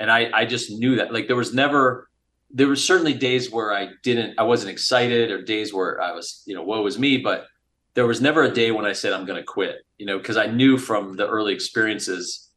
and 0.00 0.11
I 0.11 0.30
I 0.35 0.45
just 0.47 0.71
knew 0.71 0.97
that 0.97 1.12
like 1.12 1.28
there 1.28 1.37
was 1.37 1.54
never 1.54 2.09
there 2.50 2.66
were 2.66 2.76
certainly 2.76 3.14
days 3.14 3.52
where 3.52 3.73
I 3.73 3.90
didn't 4.02 4.38
I 4.38 4.42
wasn't 4.42 4.73
excited 4.73 5.30
or 5.30 5.42
days 5.42 5.73
where 5.73 6.00
I 6.00 6.12
was 6.12 6.42
you 6.47 6.54
know 6.54 6.62
woe 6.62 6.83
was 6.83 6.99
me 6.99 7.19
but 7.19 7.47
there 7.95 8.07
was 8.07 8.21
never 8.21 8.42
a 8.42 8.52
day 8.52 8.71
when 8.71 8.87
I 8.87 8.92
said 8.92 9.12
I'm 9.12 9.26
going 9.26 9.38
to 9.38 9.45
quit 9.45 9.76
you 9.99 10.07
know 10.07 10.19
because 10.19 10.37
I 10.37 10.47
knew 10.47 10.78
from 10.78 11.14
the 11.16 11.28
early 11.28 11.52
experiences 11.54 12.49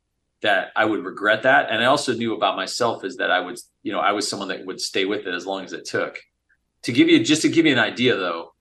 that 0.42 0.72
I 0.76 0.84
would 0.84 1.06
regret 1.06 1.44
that. 1.44 1.70
And 1.72 1.82
I 1.82 1.86
also 1.86 2.14
knew 2.14 2.36
about 2.36 2.58
myself 2.58 3.06
is 3.06 3.18
that 3.18 3.32
I 3.32 3.40
would 3.40 3.60
you 3.84 3.92
know 3.92 4.00
I 4.00 4.14
was 4.14 4.28
someone 4.28 4.48
that 4.48 4.66
would 4.66 4.82
stay 4.82 5.06
with 5.06 5.28
it 5.28 5.34
as 5.34 5.46
long 5.46 5.66
as 5.66 5.74
it 5.74 5.86
took. 5.86 6.20
To 6.84 6.92
give 6.92 7.10
you 7.10 7.24
just 7.24 7.44
to 7.44 7.50
give 7.50 7.66
you 7.66 7.74
an 7.74 7.80
idea 7.80 8.16
though 8.16 8.54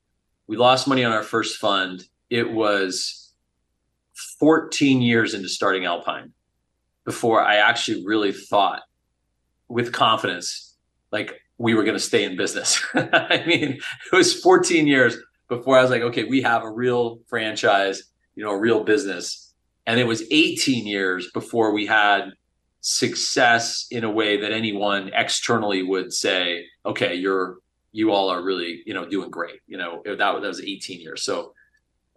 we 0.46 0.56
lost 0.56 0.88
money 0.88 1.04
on 1.04 1.12
our 1.12 1.22
first 1.22 1.58
fund. 1.58 2.04
It 2.28 2.50
was 2.50 3.32
14 4.38 5.02
years 5.02 5.34
into 5.34 5.48
starting 5.48 5.84
Alpine 5.84 6.32
before 7.04 7.42
I 7.42 7.56
actually 7.56 8.04
really 8.04 8.32
thought 8.32 8.82
with 9.68 9.92
confidence 9.92 10.76
like 11.10 11.40
we 11.58 11.74
were 11.74 11.84
going 11.84 11.96
to 11.96 12.00
stay 12.00 12.24
in 12.24 12.36
business. 12.36 12.82
I 12.94 13.44
mean, 13.46 13.78
it 14.12 14.16
was 14.16 14.40
14 14.40 14.86
years 14.86 15.16
before 15.48 15.78
I 15.78 15.82
was 15.82 15.90
like, 15.90 16.02
okay, 16.02 16.24
we 16.24 16.42
have 16.42 16.62
a 16.62 16.70
real 16.70 17.20
franchise, 17.28 18.02
you 18.34 18.44
know, 18.44 18.50
a 18.50 18.58
real 18.58 18.84
business. 18.84 19.52
and 19.86 19.98
it 20.00 20.06
was 20.06 20.22
18 20.30 20.86
years 20.86 21.30
before 21.32 21.72
we 21.72 21.86
had 21.86 22.30
success 22.80 23.86
in 23.90 24.04
a 24.04 24.10
way 24.10 24.40
that 24.40 24.52
anyone 24.52 25.10
externally 25.14 25.82
would 25.82 26.12
say, 26.12 26.64
okay, 26.84 27.14
you're 27.14 27.58
you 27.92 28.10
all 28.10 28.30
are 28.30 28.42
really 28.42 28.82
you 28.86 28.94
know 28.94 29.06
doing 29.08 29.30
great. 29.30 29.60
You 29.66 29.76
know 29.76 30.02
that 30.04 30.18
that 30.18 30.42
was 30.42 30.60
18 30.60 31.00
years, 31.00 31.22
so 31.22 31.52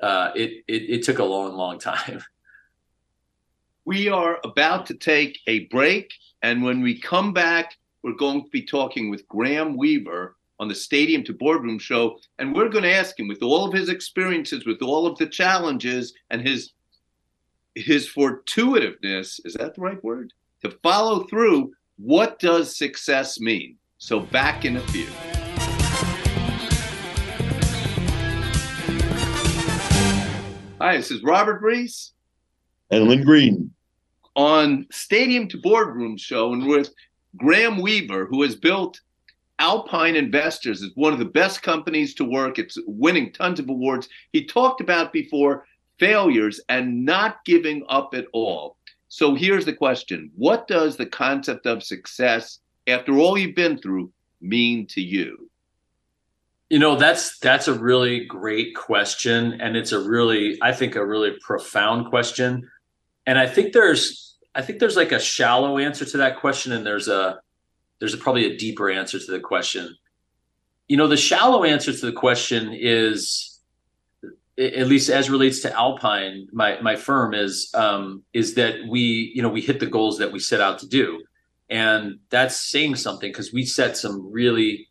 uh, 0.01 0.31
it, 0.35 0.63
it 0.67 0.89
it 0.89 1.03
took 1.03 1.19
a 1.19 1.23
long 1.23 1.55
long 1.55 1.79
time. 1.79 2.23
We 3.87 4.09
are 4.09 4.39
about 4.43 4.87
to 4.87 4.95
take 4.95 5.37
a 5.45 5.65
break, 5.65 6.11
and 6.41 6.63
when 6.63 6.81
we 6.81 6.99
come 6.99 7.33
back, 7.33 7.77
we're 8.01 8.13
going 8.13 8.43
to 8.43 8.49
be 8.49 8.63
talking 8.63 9.11
with 9.11 9.27
Graham 9.27 9.77
Weaver 9.77 10.35
on 10.59 10.67
the 10.67 10.73
Stadium 10.73 11.23
to 11.25 11.33
Boardroom 11.33 11.77
show, 11.77 12.17
and 12.39 12.55
we're 12.55 12.69
going 12.69 12.83
to 12.83 12.91
ask 12.91 13.19
him 13.19 13.27
with 13.27 13.43
all 13.43 13.63
of 13.63 13.73
his 13.73 13.89
experiences, 13.89 14.65
with 14.65 14.81
all 14.81 15.05
of 15.05 15.19
the 15.19 15.27
challenges, 15.27 16.15
and 16.31 16.41
his 16.41 16.71
his 17.75 18.09
fortuitiveness 18.09 19.39
is 19.45 19.53
that 19.53 19.75
the 19.75 19.81
right 19.81 20.03
word? 20.03 20.33
To 20.63 20.71
follow 20.81 21.25
through 21.25 21.73
what 21.97 22.39
does 22.39 22.75
success 22.75 23.39
mean? 23.39 23.77
So 23.99 24.21
back 24.21 24.65
in 24.65 24.77
a 24.77 24.81
few. 24.87 25.05
Hi 30.79 30.97
this 30.97 31.11
is 31.11 31.21
robert 31.21 31.61
reiss. 31.61 32.13
And 32.89 33.09
len 33.09 33.23
green 33.23 33.75
on 34.35 34.85
stadium 34.91 35.47
to 35.47 35.57
boardroom 35.57 36.17
show 36.17 36.53
and 36.53 36.65
with 36.67 36.89
graham 37.37 37.81
weaver 37.81 38.25
who 38.25 38.41
has 38.41 38.55
built 38.55 39.01
alpine 39.59 40.15
investors 40.15 40.81
it's 40.81 40.95
one 40.95 41.13
of 41.13 41.19
the 41.19 41.25
best 41.25 41.61
companies 41.61 42.13
to 42.13 42.25
work 42.25 42.59
it's 42.59 42.77
winning 42.85 43.31
tons 43.31 43.59
of 43.59 43.69
awards 43.69 44.09
he 44.33 44.45
talked 44.45 44.81
about 44.81 45.13
before 45.13 45.65
failures 45.99 46.59
and 46.69 47.05
not 47.05 47.43
giving 47.45 47.83
up 47.89 48.13
at 48.13 48.25
all. 48.33 48.77
So 49.07 49.35
here's 49.35 49.65
the 49.65 49.73
question 49.73 50.31
What 50.35 50.67
does 50.67 50.97
the 50.97 51.05
concept 51.05 51.65
of 51.65 51.83
success, 51.83 52.59
after 52.87 53.17
all 53.17 53.37
you've 53.37 53.55
been 53.55 53.77
through, 53.77 54.11
mean 54.41 54.87
to 54.87 55.01
you? 55.01 55.49
You 56.69 56.79
know, 56.79 56.95
that's 56.95 57.37
that's 57.39 57.67
a 57.67 57.73
really 57.73 58.25
great 58.25 58.75
question. 58.75 59.61
And 59.61 59.77
it's 59.77 59.91
a 59.91 59.99
really, 59.99 60.57
I 60.61 60.73
think, 60.73 60.95
a 60.95 61.05
really 61.05 61.37
profound 61.41 62.07
question. 62.07 62.69
And 63.25 63.39
I 63.39 63.48
think 63.48 63.74
there's 63.74 64.38
I 64.53 64.62
think 64.62 64.79
there's 64.79 64.96
like 64.96 65.12
a 65.12 65.20
shallow 65.20 65.77
answer 65.77 66.05
to 66.05 66.17
that 66.17 66.39
question, 66.39 66.72
and 66.72 66.86
there's 66.86 67.08
a 67.08 67.39
there's 68.00 68.13
a, 68.13 68.17
probably 68.17 68.46
a 68.46 68.58
deeper 68.58 68.89
answer 68.89 69.20
to 69.20 69.32
the 69.32 69.39
question. 69.39 69.96
You 70.88 70.98
know, 70.98 71.08
the 71.08 71.17
shallow 71.17 71.63
answer 71.63 71.91
to 71.91 72.05
the 72.05 72.12
question 72.12 72.72
is 72.74 73.55
at 74.58 74.88
least 74.88 75.10
as 75.10 75.29
relates 75.29 75.60
to 75.62 75.74
Alpine, 75.74 76.48
my 76.53 76.79
my 76.82 76.96
firm 76.96 77.34
is 77.34 77.70
um, 77.74 78.24
is 78.34 78.55
that 78.55 78.88
we 78.88 79.32
you 79.36 79.41
know 79.41 79.50
we 79.50 79.62
hit 79.62 79.79
the 79.79 79.86
goals 79.86 80.17
that 80.20 80.32
we 80.32 80.39
set 80.39 80.62
out 80.62 80.79
to 80.79 80.88
do, 80.88 81.24
and 81.70 82.20
that's 82.29 82.55
saying 82.55 82.96
something 82.96 83.29
because 83.29 83.51
we 83.51 83.65
set 83.65 83.98
some 83.98 84.32
really 84.32 84.88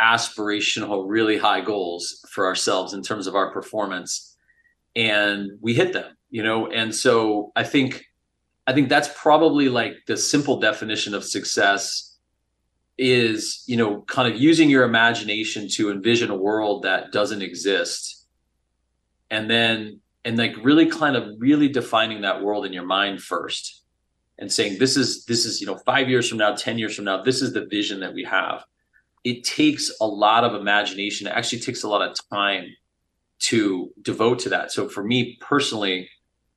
aspirational, 0.00 1.04
really 1.08 1.38
high 1.38 1.60
goals 1.60 2.24
for 2.30 2.46
ourselves 2.46 2.92
in 2.92 3.02
terms 3.02 3.26
of 3.26 3.34
our 3.34 3.50
performance, 3.50 4.36
and 4.94 5.52
we 5.60 5.72
hit 5.72 5.94
them. 5.94 6.17
You 6.30 6.42
know, 6.42 6.66
and 6.68 6.94
so 6.94 7.52
I 7.56 7.64
think 7.64 8.04
I 8.66 8.74
think 8.74 8.90
that's 8.90 9.08
probably 9.16 9.70
like 9.70 9.94
the 10.06 10.16
simple 10.16 10.60
definition 10.60 11.14
of 11.14 11.24
success 11.24 12.16
is 12.98 13.62
you 13.66 13.76
know 13.76 14.02
kind 14.02 14.32
of 14.32 14.38
using 14.38 14.68
your 14.68 14.82
imagination 14.84 15.68
to 15.68 15.90
envision 15.90 16.30
a 16.30 16.36
world 16.36 16.82
that 16.82 17.10
doesn't 17.12 17.42
exist. 17.42 18.26
And 19.30 19.48
then 19.48 20.00
and 20.24 20.36
like 20.36 20.54
really 20.62 20.86
kind 20.86 21.16
of 21.16 21.34
really 21.38 21.68
defining 21.68 22.20
that 22.22 22.42
world 22.42 22.66
in 22.66 22.72
your 22.72 22.84
mind 22.84 23.22
first 23.22 23.84
and 24.38 24.52
saying 24.52 24.78
this 24.78 24.96
is 24.96 25.24
this 25.24 25.46
is 25.46 25.60
you 25.60 25.66
know 25.66 25.78
5 25.78 26.08
years 26.08 26.28
from 26.28 26.38
now 26.38 26.54
10 26.54 26.76
years 26.76 26.94
from 26.94 27.06
now 27.06 27.22
this 27.22 27.40
is 27.40 27.54
the 27.54 27.66
vision 27.66 28.00
that 28.00 28.12
we 28.12 28.24
have. 28.24 28.64
It 29.24 29.44
takes 29.44 29.90
a 30.00 30.06
lot 30.06 30.44
of 30.44 30.54
imagination. 30.54 31.26
It 31.26 31.30
actually 31.30 31.60
takes 31.60 31.82
a 31.84 31.88
lot 31.88 32.02
of 32.06 32.16
time 32.30 32.66
to 33.40 33.90
devote 34.02 34.40
to 34.40 34.48
that. 34.50 34.72
So 34.72 34.88
for 34.88 35.02
me 35.02 35.38
personally 35.40 36.10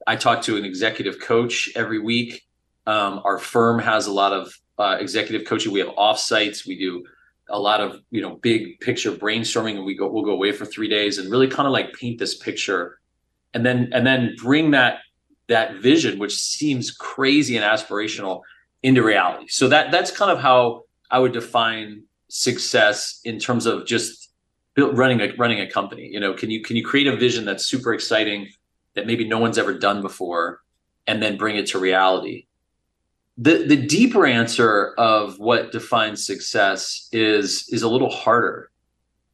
i 0.08 0.16
talk 0.16 0.42
to 0.44 0.58
an 0.58 0.66
executive 0.66 1.20
coach 1.20 1.70
every 1.76 2.00
week. 2.00 2.44
Um, 2.88 3.22
our 3.24 3.38
firm 3.38 3.80
has 3.80 4.08
a 4.08 4.12
lot 4.12 4.34
of 4.34 4.54
uh, 4.80 4.98
executive 5.00 5.48
coaching. 5.48 5.72
We 5.72 5.80
have 5.80 5.90
offsites. 5.90 6.66
We 6.66 6.78
do 6.78 7.04
a 7.52 7.60
lot 7.60 7.82
of 7.82 8.02
you 8.10 8.22
know 8.22 8.36
big 8.36 8.80
picture 8.80 9.12
brainstorming 9.12 9.76
and 9.76 9.86
we 9.86 9.96
go 9.96 10.08
we'll 10.10 10.24
go 10.24 10.32
away 10.32 10.52
for 10.52 10.66
three 10.66 10.88
days 10.88 11.18
and 11.18 11.30
really 11.30 11.48
kind 11.48 11.68
of 11.68 11.74
like 11.74 11.94
paint 11.94 12.18
this 12.18 12.38
picture 12.38 13.00
and 13.54 13.66
then 13.66 13.90
and 13.94 14.08
then 14.08 14.36
bring 14.38 14.72
that 14.72 15.00
that 15.48 15.76
vision 15.76 16.18
which 16.18 16.36
seems 16.36 16.92
crazy 16.92 17.58
and 17.58 17.66
aspirational 17.66 18.42
into 18.84 19.04
reality. 19.04 19.48
So 19.50 19.68
that 19.68 19.92
that's 19.92 20.12
kind 20.12 20.32
of 20.32 20.40
how 20.40 20.84
i 21.10 21.20
would 21.20 21.34
define 21.34 22.04
success 22.30 23.20
in 23.26 23.38
terms 23.38 23.66
of 23.66 23.86
just 23.86 24.32
running 24.78 25.20
a 25.20 25.34
running 25.38 25.60
a 25.60 25.70
company. 25.70 26.08
You 26.08 26.20
know 26.20 26.34
can 26.34 26.50
you 26.50 26.62
can 26.62 26.76
you 26.78 26.86
create 26.86 27.08
a 27.08 27.16
vision 27.16 27.46
that's 27.46 27.66
super 27.66 27.94
exciting 27.94 28.48
that 28.96 29.08
maybe 29.08 29.28
no 29.28 29.40
one's 29.40 29.58
ever 29.58 29.74
done 29.74 30.02
before 30.02 30.62
and 31.08 31.22
then 31.22 31.38
bring 31.38 31.56
it 31.56 31.68
to 31.68 31.80
reality. 31.80 32.46
The 33.38 33.66
the 33.66 33.78
deeper 33.78 34.26
answer 34.26 34.94
of 34.98 35.40
what 35.40 35.72
defines 35.72 36.26
success 36.26 37.08
is 37.12 37.68
is 37.70 37.82
a 37.82 37.90
little 37.90 38.10
harder 38.10 38.70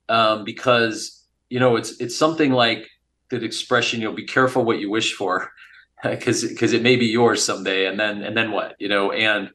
um, 0.07 0.43
because 0.43 1.25
you 1.49 1.59
know 1.59 1.75
it's 1.75 1.99
it's 1.99 2.17
something 2.17 2.51
like 2.51 2.87
that 3.29 3.43
expression 3.43 3.99
you 3.99 4.07
know 4.07 4.15
be 4.15 4.25
careful 4.25 4.63
what 4.63 4.79
you 4.79 4.89
wish 4.89 5.13
for 5.13 5.51
because 6.03 6.43
because 6.47 6.73
it 6.73 6.83
may 6.83 6.95
be 6.95 7.07
yours 7.07 7.43
someday 7.43 7.87
and 7.87 7.99
then 7.99 8.21
and 8.21 8.37
then 8.37 8.51
what 8.51 8.75
you 8.79 8.87
know? 8.87 9.11
And 9.11 9.49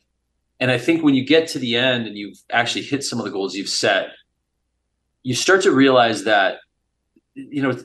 and 0.60 0.70
i 0.70 0.78
think 0.78 1.02
when 1.02 1.14
you 1.14 1.24
get 1.24 1.48
to 1.48 1.58
the 1.58 1.76
end 1.76 2.06
and 2.06 2.16
you've 2.16 2.38
actually 2.50 2.82
hit 2.82 3.02
some 3.02 3.18
of 3.18 3.24
the 3.24 3.30
goals 3.30 3.54
you've 3.54 3.68
set 3.68 4.10
you 5.22 5.34
start 5.34 5.62
to 5.62 5.72
realize 5.72 6.24
that 6.24 6.58
you 7.34 7.62
know 7.62 7.76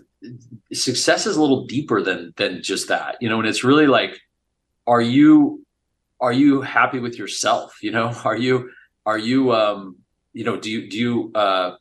success 0.73 1.25
is 1.25 1.37
a 1.37 1.41
little 1.41 1.65
deeper 1.65 2.01
than 2.01 2.33
than 2.37 2.61
just 2.61 2.87
that 2.87 3.17
you 3.21 3.29
know 3.29 3.39
and 3.39 3.47
it's 3.47 3.63
really 3.63 3.87
like 3.87 4.19
are 4.85 5.01
you 5.01 5.63
are 6.19 6.33
you 6.33 6.61
happy 6.61 6.99
with 6.99 7.17
yourself 7.17 7.77
you 7.81 7.91
know? 7.91 8.09
Are 8.25 8.37
you 8.37 8.71
are 9.05 9.17
you 9.17 9.53
um 9.53 9.97
you 10.33 10.43
know 10.43 10.57
do 10.57 10.69
you 10.69 10.89
do 10.89 10.97
you 10.97 11.31
uh 11.35 11.75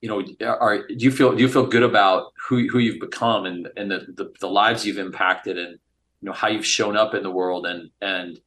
you 0.00 0.08
know 0.08 0.24
are 0.46 0.86
do 0.86 1.04
you 1.04 1.10
feel 1.10 1.32
do 1.34 1.42
you 1.42 1.48
feel 1.48 1.66
good 1.66 1.82
about 1.82 2.32
who 2.48 2.68
who 2.68 2.78
you've 2.78 3.00
become 3.00 3.44
and 3.46 3.68
and 3.76 3.90
the 3.90 4.06
the, 4.16 4.32
the 4.40 4.48
lives 4.48 4.86
you've 4.86 4.98
impacted 4.98 5.58
and 5.58 5.72
you 5.72 6.26
know 6.26 6.32
how 6.32 6.48
you've 6.48 6.66
shown 6.66 6.96
up 6.96 7.14
in 7.14 7.22
the 7.22 7.30
world 7.30 7.66
and 7.66 7.90
and 8.00 8.38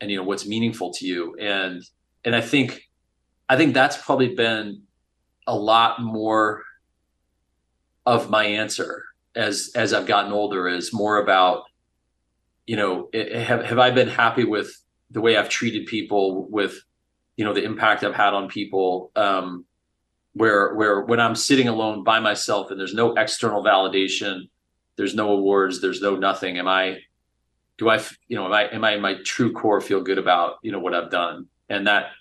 and 0.00 0.10
you 0.10 0.16
know 0.16 0.24
what's 0.24 0.46
meaningful 0.46 0.92
to 0.92 1.06
you? 1.06 1.36
And 1.36 1.82
and 2.24 2.34
i 2.34 2.40
think 2.40 2.88
i 3.48 3.56
think 3.56 3.74
that's 3.74 3.96
probably 3.96 4.34
been 4.34 4.82
a 5.46 5.54
lot 5.54 6.00
more 6.00 6.64
of 8.06 8.30
my 8.30 8.44
answer 8.44 9.04
as 9.34 9.70
as 9.74 9.92
i've 9.92 10.06
gotten 10.06 10.32
older 10.32 10.68
is 10.68 10.92
more 10.92 11.18
about 11.18 11.64
you 12.66 12.76
know, 12.76 13.10
have 13.12 13.64
have 13.64 13.78
I 13.78 13.90
been 13.90 14.08
happy 14.08 14.44
with 14.44 14.80
the 15.10 15.20
way 15.20 15.36
I've 15.36 15.48
treated 15.48 15.86
people, 15.86 16.46
with 16.48 16.82
you 17.36 17.44
know 17.44 17.52
the 17.52 17.64
impact 17.64 18.04
I've 18.04 18.14
had 18.14 18.32
on 18.32 18.48
people, 18.48 19.10
um, 19.16 19.64
where 20.32 20.74
where 20.74 21.02
when 21.02 21.20
I'm 21.20 21.34
sitting 21.34 21.68
alone 21.68 22.04
by 22.04 22.20
myself 22.20 22.70
and 22.70 22.80
there's 22.80 22.94
no 22.94 23.12
external 23.14 23.62
validation, 23.62 24.48
there's 24.96 25.14
no 25.14 25.30
awards, 25.30 25.80
there's 25.80 26.00
no 26.00 26.16
nothing. 26.16 26.58
Am 26.58 26.68
I? 26.68 27.00
Do 27.76 27.90
I? 27.90 28.02
You 28.28 28.36
know, 28.36 28.46
am 28.46 28.52
I? 28.52 28.68
Am 28.68 28.84
I 28.84 28.94
in 28.94 29.02
my 29.02 29.16
true 29.24 29.52
core 29.52 29.80
feel 29.80 30.00
good 30.00 30.18
about 30.18 30.56
you 30.62 30.72
know 30.72 30.80
what 30.80 30.94
I've 30.94 31.10
done? 31.10 31.46
And 31.68 31.86
that 31.86 32.12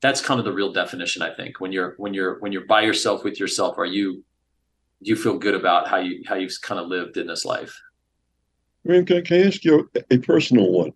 that's 0.00 0.20
kind 0.20 0.40
of 0.40 0.44
the 0.44 0.52
real 0.52 0.72
definition, 0.72 1.22
I 1.22 1.32
think. 1.32 1.60
When 1.60 1.70
you're 1.70 1.94
when 1.98 2.14
you're 2.14 2.40
when 2.40 2.50
you're 2.50 2.66
by 2.66 2.82
yourself 2.82 3.22
with 3.22 3.38
yourself, 3.38 3.78
are 3.78 3.86
you? 3.86 4.24
Do 5.04 5.10
you 5.10 5.16
feel 5.16 5.38
good 5.38 5.54
about 5.54 5.86
how 5.86 5.98
you 5.98 6.22
how 6.26 6.36
you've 6.36 6.58
kind 6.62 6.80
of 6.80 6.88
lived 6.88 7.18
in 7.18 7.26
this 7.26 7.44
life? 7.44 7.78
Graham, 8.86 9.04
can, 9.04 9.22
can 9.22 9.42
I 9.42 9.46
ask 9.46 9.64
you 9.64 9.90
a 10.10 10.18
personal 10.18 10.72
one? 10.72 10.92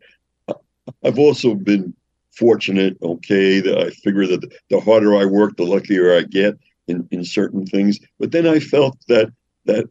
I've 1.05 1.19
also 1.19 1.55
been 1.55 1.95
fortunate, 2.35 2.97
okay, 3.03 3.61
that 3.61 3.79
I 3.79 3.91
figure 3.91 4.27
that 4.27 4.51
the 4.71 4.81
harder 4.81 5.15
I 5.15 5.27
work, 5.27 5.57
the 5.57 5.65
luckier 5.65 6.17
I 6.17 6.23
get 6.23 6.57
in, 6.87 7.07
in 7.11 7.25
certain 7.25 7.67
things. 7.67 7.99
But 8.19 8.33
then 8.33 8.47
I 8.47 8.61
felt 8.61 8.97
that 9.09 9.31
that 9.67 9.87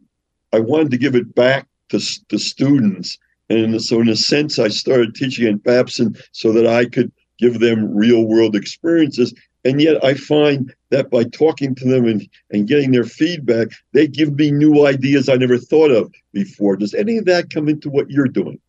I 0.51 0.59
wanted 0.59 0.89
to 0.91 0.97
give 0.97 1.13
it 1.13 1.35
back 1.35 1.67
to 1.89 1.99
the 2.29 2.39
students. 2.39 3.19
And 3.49 3.79
so 3.81 4.01
in 4.01 4.09
a 4.09 4.15
sense, 4.15 4.57
I 4.57 4.69
started 4.69 5.13
teaching 5.13 5.47
at 5.47 5.63
Babson 5.63 6.15
so 6.31 6.51
that 6.53 6.65
I 6.65 6.85
could 6.85 7.11
give 7.37 7.59
them 7.59 7.95
real 7.95 8.25
world 8.25 8.55
experiences. 8.55 9.33
And 9.65 9.81
yet 9.81 10.03
I 10.03 10.13
find 10.13 10.73
that 10.91 11.09
by 11.09 11.23
talking 11.25 11.75
to 11.75 11.85
them 11.85 12.05
and, 12.05 12.27
and 12.51 12.67
getting 12.67 12.91
their 12.91 13.03
feedback, 13.03 13.69
they 13.93 14.07
give 14.07 14.35
me 14.35 14.51
new 14.51 14.85
ideas 14.85 15.27
I 15.27 15.35
never 15.35 15.57
thought 15.57 15.91
of 15.91 16.13
before. 16.31 16.77
Does 16.77 16.93
any 16.93 17.17
of 17.17 17.25
that 17.25 17.49
come 17.49 17.67
into 17.67 17.89
what 17.89 18.09
you're 18.09 18.27
doing? 18.27 18.59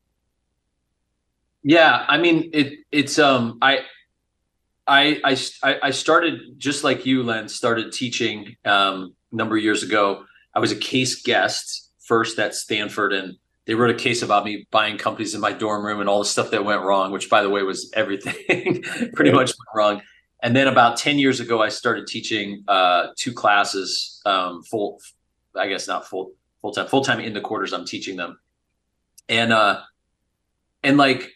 Yeah, 1.62 2.04
I 2.08 2.18
mean 2.18 2.50
it. 2.52 2.78
It's 2.90 3.18
um, 3.18 3.58
I, 3.60 3.80
I, 4.86 5.20
I, 5.62 5.78
I 5.82 5.90
started 5.90 6.40
just 6.56 6.82
like 6.82 7.04
you, 7.04 7.22
Len. 7.22 7.48
Started 7.48 7.92
teaching 7.92 8.56
um, 8.64 9.14
a 9.32 9.36
number 9.36 9.56
of 9.56 9.62
years 9.62 9.82
ago. 9.82 10.24
I 10.54 10.60
was 10.60 10.72
a 10.72 10.76
case 10.76 11.22
guest 11.22 11.90
first 12.00 12.38
at 12.38 12.54
Stanford, 12.54 13.12
and 13.12 13.36
they 13.66 13.74
wrote 13.74 13.90
a 13.90 13.98
case 13.98 14.22
about 14.22 14.44
me 14.44 14.66
buying 14.70 14.96
companies 14.96 15.34
in 15.34 15.42
my 15.42 15.52
dorm 15.52 15.84
room 15.84 16.00
and 16.00 16.08
all 16.08 16.20
the 16.20 16.24
stuff 16.24 16.50
that 16.52 16.64
went 16.64 16.82
wrong, 16.82 17.12
which 17.12 17.28
by 17.28 17.42
the 17.42 17.50
way 17.50 17.62
was 17.62 17.92
everything 17.94 18.82
pretty 19.14 19.30
much 19.30 19.50
went 19.50 19.74
wrong. 19.74 20.02
And 20.42 20.54
then 20.54 20.68
about 20.68 20.96
10 20.96 21.18
years 21.18 21.40
ago, 21.40 21.62
I 21.62 21.68
started 21.68 22.06
teaching 22.06 22.64
uh, 22.68 23.08
two 23.16 23.32
classes, 23.32 24.20
um, 24.24 24.62
full, 24.62 25.00
I 25.56 25.68
guess 25.68 25.88
not 25.88 26.06
full, 26.06 26.32
full 26.60 26.72
time, 26.72 26.86
full 26.86 27.04
time 27.04 27.20
in 27.20 27.32
the 27.32 27.40
quarters. 27.40 27.72
I'm 27.72 27.84
teaching 27.84 28.16
them. 28.16 28.38
And, 29.28 29.52
uh, 29.52 29.80
and 30.82 30.96
like, 30.96 31.32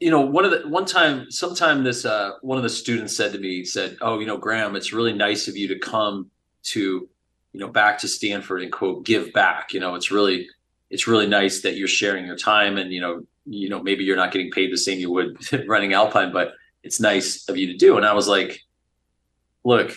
you 0.00 0.10
know, 0.10 0.20
one 0.20 0.44
of 0.44 0.50
the, 0.50 0.68
one 0.68 0.84
time, 0.84 1.30
sometime 1.30 1.84
this, 1.84 2.04
uh, 2.04 2.32
one 2.42 2.58
of 2.58 2.64
the 2.64 2.70
students 2.70 3.16
said 3.16 3.32
to 3.32 3.38
me, 3.38 3.64
said, 3.64 3.96
Oh, 4.00 4.18
you 4.18 4.26
know, 4.26 4.36
Graham, 4.36 4.76
it's 4.76 4.92
really 4.92 5.12
nice 5.12 5.48
of 5.48 5.56
you 5.56 5.68
to 5.68 5.78
come 5.78 6.30
to, 6.64 7.08
you 7.52 7.60
know, 7.60 7.68
back 7.68 7.98
to 7.98 8.08
Stanford 8.08 8.62
and 8.62 8.72
quote, 8.72 9.06
give 9.06 9.32
back. 9.32 9.72
You 9.72 9.80
know, 9.80 9.94
it's 9.94 10.10
really, 10.10 10.48
it's 10.90 11.06
really 11.06 11.26
nice 11.26 11.62
that 11.62 11.76
you're 11.76 11.88
sharing 11.88 12.26
your 12.26 12.36
time 12.36 12.78
and 12.78 12.92
you 12.92 13.00
know 13.00 13.22
you 13.44 13.68
know 13.68 13.82
maybe 13.82 14.04
you're 14.04 14.16
not 14.16 14.32
getting 14.32 14.50
paid 14.50 14.72
the 14.72 14.78
same 14.78 14.98
you 14.98 15.10
would 15.10 15.36
running 15.68 15.92
alpine 15.92 16.32
but 16.32 16.52
it's 16.86 17.00
nice 17.00 17.48
of 17.48 17.56
you 17.56 17.66
to 17.66 17.76
do. 17.76 17.96
And 17.96 18.06
i 18.06 18.14
was 18.14 18.28
like 18.28 18.60
look 19.64 19.92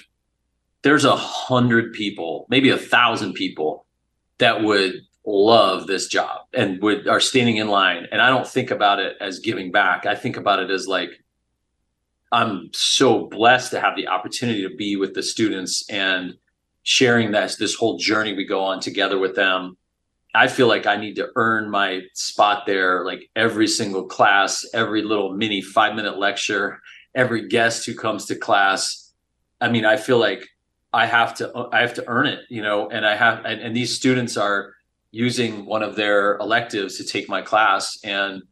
there's 0.82 1.06
a 1.06 1.16
hundred 1.16 1.94
people 1.94 2.48
maybe 2.50 2.70
a 2.70 2.78
thousand 2.78 3.34
people 3.34 3.86
that 4.40 4.64
would 4.64 4.94
love 5.26 5.86
this 5.86 6.08
job 6.08 6.42
and 6.54 6.82
would 6.82 7.08
are 7.08 7.20
standing 7.20 7.58
in 7.58 7.68
line. 7.68 8.08
And 8.12 8.22
i 8.22 8.30
don't 8.30 8.48
think 8.48 8.72
about 8.72 9.00
it 9.00 9.16
as 9.22 9.40
giving 9.40 9.72
back. 9.72 10.06
I 10.06 10.16
think 10.16 10.38
about 10.38 10.60
it 10.60 10.72
as 10.72 10.88
like 10.88 11.12
i'm 12.32 12.70
so 12.74 13.28
blessed 13.28 13.72
to 13.72 13.80
have 13.80 13.96
the 13.96 14.08
opportunity 14.08 14.62
to 14.68 14.76
be 14.76 14.96
with 14.96 15.14
the 15.14 15.24
students 15.24 15.88
and 15.90 16.34
sharing 16.84 17.32
that 17.32 17.56
this 17.60 17.76
whole 17.76 17.98
journey 17.98 18.34
we 18.34 18.46
go 18.46 18.62
on 18.64 18.80
together 18.80 19.20
with 19.20 19.36
them 19.36 19.78
I 20.34 20.48
feel 20.48 20.68
like 20.68 20.86
I 20.86 20.96
need 20.96 21.16
to 21.16 21.30
earn 21.36 21.70
my 21.70 22.02
spot 22.14 22.66
there, 22.66 23.04
like 23.04 23.30
every 23.36 23.68
single 23.68 24.06
class, 24.06 24.66
every 24.74 25.02
little 25.02 25.34
mini 25.34 25.62
five 25.62 25.96
minute 25.96 26.20
lecture, 26.20 26.80
every 27.16 27.48
guest 27.48 27.86
who 27.86 27.96
comes 27.96 28.26
to 28.26 28.36
class. 28.36 29.12
I 29.60 29.70
mean, 29.70 29.86
I 29.86 29.98
feel 29.98 30.20
like 30.20 30.48
I 30.94 31.08
have 31.08 31.34
to, 31.36 31.52
uh, 31.54 31.70
I 31.72 31.82
have 31.82 31.96
to 31.96 32.08
earn 32.08 32.28
it, 32.28 32.42
you 32.50 32.62
know, 32.62 32.90
and 32.90 33.06
I 33.06 33.16
have, 33.16 33.44
and, 33.46 33.60
and 33.60 33.76
these 33.76 33.96
students 33.96 34.38
are 34.38 34.74
using 35.12 35.66
one 35.66 35.82
of 35.82 35.96
their 35.96 36.38
electives 36.38 36.98
to 36.98 37.04
take 37.04 37.28
my 37.28 37.42
class. 37.42 37.98
And, 38.04 38.44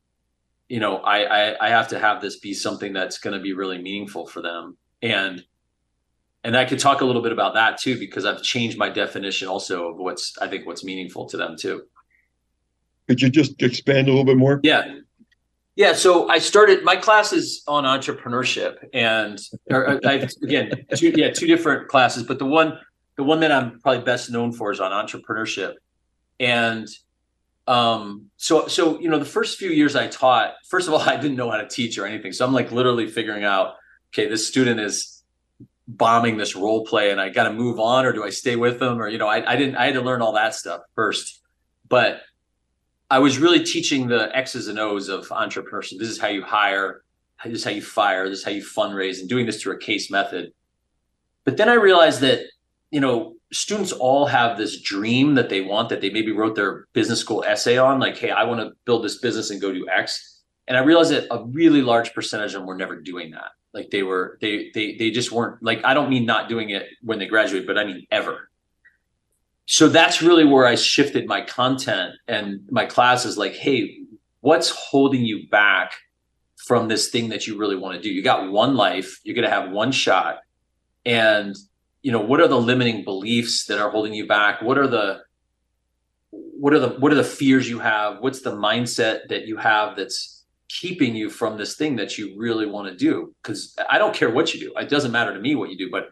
you 0.68 0.80
know, 0.80 0.98
I, 0.98 1.52
I, 1.52 1.68
I 1.68 1.70
have 1.70 1.88
to 1.90 2.00
have 2.00 2.22
this 2.22 2.40
be 2.40 2.54
something 2.54 2.92
that's 2.94 3.20
going 3.20 3.36
to 3.36 3.42
be 3.42 3.54
really 3.54 3.78
meaningful 3.78 4.26
for 4.26 4.42
them. 4.42 4.78
And, 5.02 5.44
and 6.48 6.56
I 6.56 6.64
could 6.64 6.80
talk 6.80 7.02
a 7.02 7.06
little 7.06 7.22
bit 7.22 7.34
about 7.34 7.56
that 7.56 7.78
too, 7.78 8.00
because 8.00 8.24
I've 8.24 8.42
changed 8.42 8.78
my 8.78 8.88
definition 8.88 9.50
also 9.50 9.90
of 9.90 9.98
what's 9.98 10.38
I 10.38 10.48
think 10.48 10.66
what's 10.66 10.82
meaningful 10.82 11.26
to 11.26 11.36
them 11.36 11.58
too. 11.60 11.84
Could 13.10 13.22
you 13.22 13.30
just 13.30 13.62
expand 13.62 14.08
a 14.08 14.12
little 14.12 14.24
bit 14.24 14.38
more? 14.38 14.62
Yeah. 14.64 15.00
Yeah, 15.76 15.92
so 15.92 16.30
I 16.30 16.40
started 16.40 16.86
my 16.86 16.96
classes 16.96 17.64
on 17.68 17.84
entrepreneurship, 17.84 18.78
and 18.94 19.40
or, 19.70 20.00
I, 20.08 20.26
again, 20.42 20.72
two, 20.96 21.14
yeah, 21.16 21.30
two 21.30 21.46
different 21.46 21.88
classes, 21.88 22.24
but 22.24 22.40
the 22.40 22.46
one 22.46 22.80
the 23.16 23.24
one 23.24 23.42
that 23.42 23.52
I'm 23.52 23.80
probably 23.82 24.04
best 24.04 24.32
known 24.32 24.52
for 24.54 24.72
is 24.72 24.80
on 24.80 24.92
entrepreneurship, 24.92 25.74
and 26.40 26.88
um, 27.68 28.32
so 28.38 28.68
so 28.68 29.00
you 29.00 29.08
know 29.08 29.20
the 29.20 29.26
first 29.26 29.60
few 29.60 29.70
years 29.70 29.96
I 29.96 30.08
taught, 30.08 30.56
first 30.68 30.88
of 30.88 30.96
all, 30.96 31.02
I 31.08 31.18
didn't 31.18 31.38
know 31.38 31.52
how 31.52 31.58
to 31.58 31.68
teach 31.68 32.00
or 32.00 32.08
anything, 32.08 32.32
so 32.32 32.44
I'm 32.44 32.54
like 32.54 32.72
literally 32.72 33.08
figuring 33.08 33.44
out, 33.44 33.76
okay, 34.12 34.28
this 34.28 34.48
student 34.48 34.80
is 34.80 35.17
bombing 35.88 36.38
this 36.38 36.56
role 36.56 36.86
play 36.86 37.12
and 37.12 37.22
I 37.22 37.30
got 37.30 37.44
to 37.44 37.54
move 37.54 37.80
on 37.80 38.06
or 38.06 38.12
do 38.12 38.24
I 38.24 38.30
stay 38.30 38.56
with 38.56 38.80
them 38.80 39.00
or 39.00 39.08
you 39.08 39.18
know 39.18 39.28
I, 39.28 39.54
I 39.54 39.56
didn't 39.56 39.76
I 39.76 39.86
had 39.86 39.94
to 39.94 40.02
learn 40.02 40.22
all 40.22 40.34
that 40.34 40.54
stuff 40.54 40.82
first. 40.96 41.42
But 41.88 42.22
I 43.10 43.20
was 43.20 43.38
really 43.38 43.64
teaching 43.64 44.08
the 44.08 44.36
X's 44.36 44.68
and 44.68 44.80
O's 44.80 45.08
of 45.08 45.30
entrepreneurship. 45.30 45.98
This 45.98 46.10
is 46.10 46.20
how 46.20 46.28
you 46.28 46.44
hire 46.44 47.04
this 47.46 47.60
is 47.60 47.64
how 47.64 47.72
you 47.72 47.82
fire 47.82 48.28
this 48.28 48.40
is 48.40 48.46
how 48.46 48.52
you 48.52 48.64
fundraise 48.64 49.20
and 49.20 49.30
doing 49.30 49.46
this 49.46 49.62
through 49.62 49.76
a 49.76 49.80
case 49.80 50.12
method. 50.12 50.52
But 51.46 51.56
then 51.56 51.70
I 51.70 51.76
realized 51.76 52.20
that 52.22 52.42
you 52.92 53.00
know 53.00 53.36
students 53.54 53.94
all 53.94 54.26
have 54.26 54.58
this 54.58 54.82
dream 54.82 55.36
that 55.36 55.48
they 55.48 55.62
want 55.62 55.88
that 55.90 56.02
they 56.02 56.10
maybe 56.10 56.34
wrote 56.34 56.56
their 56.56 56.88
business 56.92 57.22
school 57.22 57.46
essay 57.48 57.78
on 57.78 58.00
like 58.00 58.18
hey 58.18 58.32
I 58.32 58.44
want 58.44 58.60
to 58.60 58.72
build 58.84 59.06
this 59.06 59.20
business 59.20 59.52
and 59.52 59.62
go 59.62 59.72
do 59.72 59.88
X. 59.90 60.42
And 60.68 60.76
I 60.76 60.82
realized 60.82 61.12
that 61.12 61.34
a 61.34 61.46
really 61.46 61.82
large 61.82 62.14
percentage 62.14 62.54
of 62.54 62.60
them 62.60 62.68
were 62.68 62.76
never 62.76 63.00
doing 63.00 63.32
that 63.32 63.52
like 63.78 63.92
they 63.92 64.04
were 64.04 64.38
they 64.42 64.72
they 64.74 64.96
they 64.96 65.12
just 65.12 65.32
weren't 65.32 65.62
like 65.62 65.80
i 65.86 65.94
don't 65.94 66.10
mean 66.10 66.26
not 66.26 66.50
doing 66.50 66.72
it 66.72 66.88
when 67.02 67.20
they 67.20 67.28
graduate 67.28 67.66
but 67.66 67.78
i 67.78 67.86
mean 67.86 68.06
ever. 68.12 68.50
So 69.70 69.90
that's 69.90 70.22
really 70.22 70.46
where 70.46 70.66
i 70.66 70.76
shifted 70.76 71.28
my 71.28 71.42
content 71.42 72.16
and 72.28 72.68
my 72.70 72.86
classes 72.86 73.38
like 73.38 73.54
hey 73.54 74.00
what's 74.42 74.70
holding 74.70 75.24
you 75.24 75.48
back 75.50 75.94
from 76.68 76.88
this 76.88 77.10
thing 77.10 77.30
that 77.30 77.48
you 77.48 77.58
really 77.58 77.76
want 77.76 77.96
to 77.96 78.02
do? 78.02 78.10
You 78.10 78.22
got 78.22 78.52
one 78.52 78.76
life 78.76 79.20
you're 79.24 79.36
going 79.36 79.48
to 79.48 79.54
have 79.54 79.72
one 79.72 79.92
shot. 79.92 80.40
And 81.06 81.56
you 82.02 82.12
know 82.12 82.22
what 82.22 82.42
are 82.42 82.48
the 82.48 82.60
limiting 82.60 83.04
beliefs 83.04 83.66
that 83.66 83.80
are 83.80 83.90
holding 83.90 84.14
you 84.14 84.28
back? 84.28 84.62
What 84.62 84.78
are 84.78 84.88
the 84.88 85.22
what 86.32 86.74
are 86.74 86.80
the 86.80 86.90
what 86.90 87.12
are 87.12 87.16
the 87.16 87.24
fears 87.24 87.70
you 87.70 87.80
have? 87.80 88.20
What's 88.20 88.42
the 88.42 88.52
mindset 88.52 89.28
that 89.30 89.48
you 89.48 89.58
have 89.58 89.96
that's 89.96 90.37
keeping 90.70 91.16
you 91.16 91.30
from 91.30 91.58
this 91.58 91.76
thing 91.76 91.96
that 91.96 92.18
you 92.18 92.36
really 92.38 92.66
want 92.66 92.88
to 92.88 92.96
do 92.96 93.34
because 93.42 93.76
i 93.90 93.98
don't 93.98 94.14
care 94.14 94.30
what 94.30 94.54
you 94.54 94.60
do 94.60 94.74
it 94.76 94.90
doesn't 94.90 95.12
matter 95.12 95.34
to 95.34 95.40
me 95.40 95.56
what 95.56 95.70
you 95.70 95.78
do 95.78 95.90
but 95.90 96.10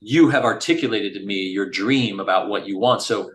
you 0.00 0.28
have 0.28 0.44
articulated 0.44 1.14
to 1.14 1.24
me 1.24 1.36
your 1.42 1.70
dream 1.70 2.20
about 2.20 2.48
what 2.48 2.66
you 2.66 2.78
want 2.78 3.00
so 3.00 3.30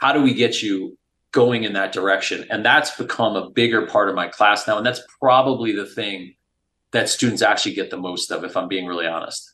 how 0.00 0.12
do 0.12 0.22
we 0.22 0.34
get 0.34 0.62
you 0.62 0.96
going 1.36 1.64
in 1.64 1.74
that 1.74 1.92
direction? 1.92 2.46
And 2.50 2.64
that's 2.64 2.96
become 2.96 3.36
a 3.36 3.50
bigger 3.50 3.86
part 3.86 4.08
of 4.08 4.14
my 4.14 4.26
class 4.26 4.66
now 4.66 4.78
and 4.78 4.86
that's 4.86 5.02
probably 5.20 5.72
the 5.72 5.84
thing 5.84 6.34
that 6.92 7.10
students 7.10 7.42
actually 7.42 7.74
get 7.74 7.90
the 7.90 7.98
most 7.98 8.30
of 8.30 8.42
if 8.42 8.56
i'm 8.56 8.68
being 8.68 8.86
really 8.86 9.06
honest. 9.06 9.52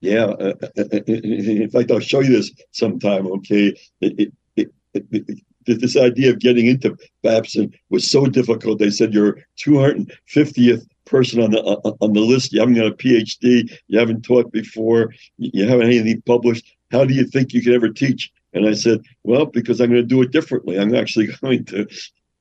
Yeah 0.00 0.24
uh, 0.24 0.54
uh, 0.62 0.82
uh 0.82 0.98
in 1.06 1.70
fact 1.70 1.90
i'll 1.90 2.00
show 2.00 2.20
you 2.20 2.32
this 2.36 2.52
sometime 2.72 3.26
okay? 3.38 3.74
It, 4.02 4.32
it, 4.56 4.70
it, 4.94 5.38
this 5.66 5.96
idea 5.96 6.30
of 6.30 6.38
getting 6.38 6.66
into 6.66 6.96
Babson 7.22 7.72
was 7.90 8.10
so 8.10 8.26
difficult. 8.26 8.78
They 8.78 8.90
said 8.90 9.14
you're 9.14 9.38
250th 9.58 10.86
person 11.04 11.42
on 11.42 11.50
the 11.50 11.62
uh, 11.62 11.80
uh, 11.84 11.92
on 12.00 12.12
the 12.12 12.20
list. 12.20 12.52
You 12.52 12.60
haven't 12.60 12.76
got 12.76 12.86
a 12.86 12.92
PhD. 12.92 13.70
You 13.88 13.98
haven't 13.98 14.22
taught 14.22 14.52
before. 14.52 15.12
You 15.38 15.66
haven't 15.66 15.86
anything 15.86 16.22
published. 16.22 16.74
How 16.90 17.04
do 17.04 17.14
you 17.14 17.24
think 17.24 17.52
you 17.52 17.62
can 17.62 17.74
ever 17.74 17.88
teach? 17.88 18.30
And 18.52 18.66
I 18.66 18.74
said, 18.74 19.00
well, 19.24 19.46
because 19.46 19.80
I'm 19.80 19.90
going 19.90 20.02
to 20.02 20.06
do 20.06 20.22
it 20.22 20.30
differently. 20.30 20.78
I'm 20.78 20.94
actually 20.94 21.26
going 21.42 21.64
to 21.66 21.86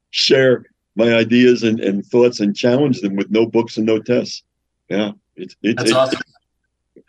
share 0.10 0.66
my 0.96 1.14
ideas 1.14 1.64
and, 1.64 1.80
and 1.80 2.06
thoughts 2.06 2.40
and 2.40 2.56
challenge 2.56 3.02
them 3.02 3.16
with 3.16 3.32
no 3.32 3.46
books 3.46 3.78
and 3.78 3.86
no 3.86 4.00
tests. 4.00 4.44
Yeah, 4.90 5.12
it's 5.36 5.56
it, 5.64 5.78
that's 5.78 5.92
it, 5.92 5.96
awesome. 5.96 6.22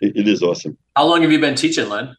It, 0.01 0.17
it 0.17 0.29
is 0.29 0.43
awesome. 0.43 0.79
How 0.95 1.07
long 1.07 1.23
have 1.23 1.33
you 1.33 1.41
been 1.41 1.57
teaching, 1.57 1.89
Len? 1.89 2.17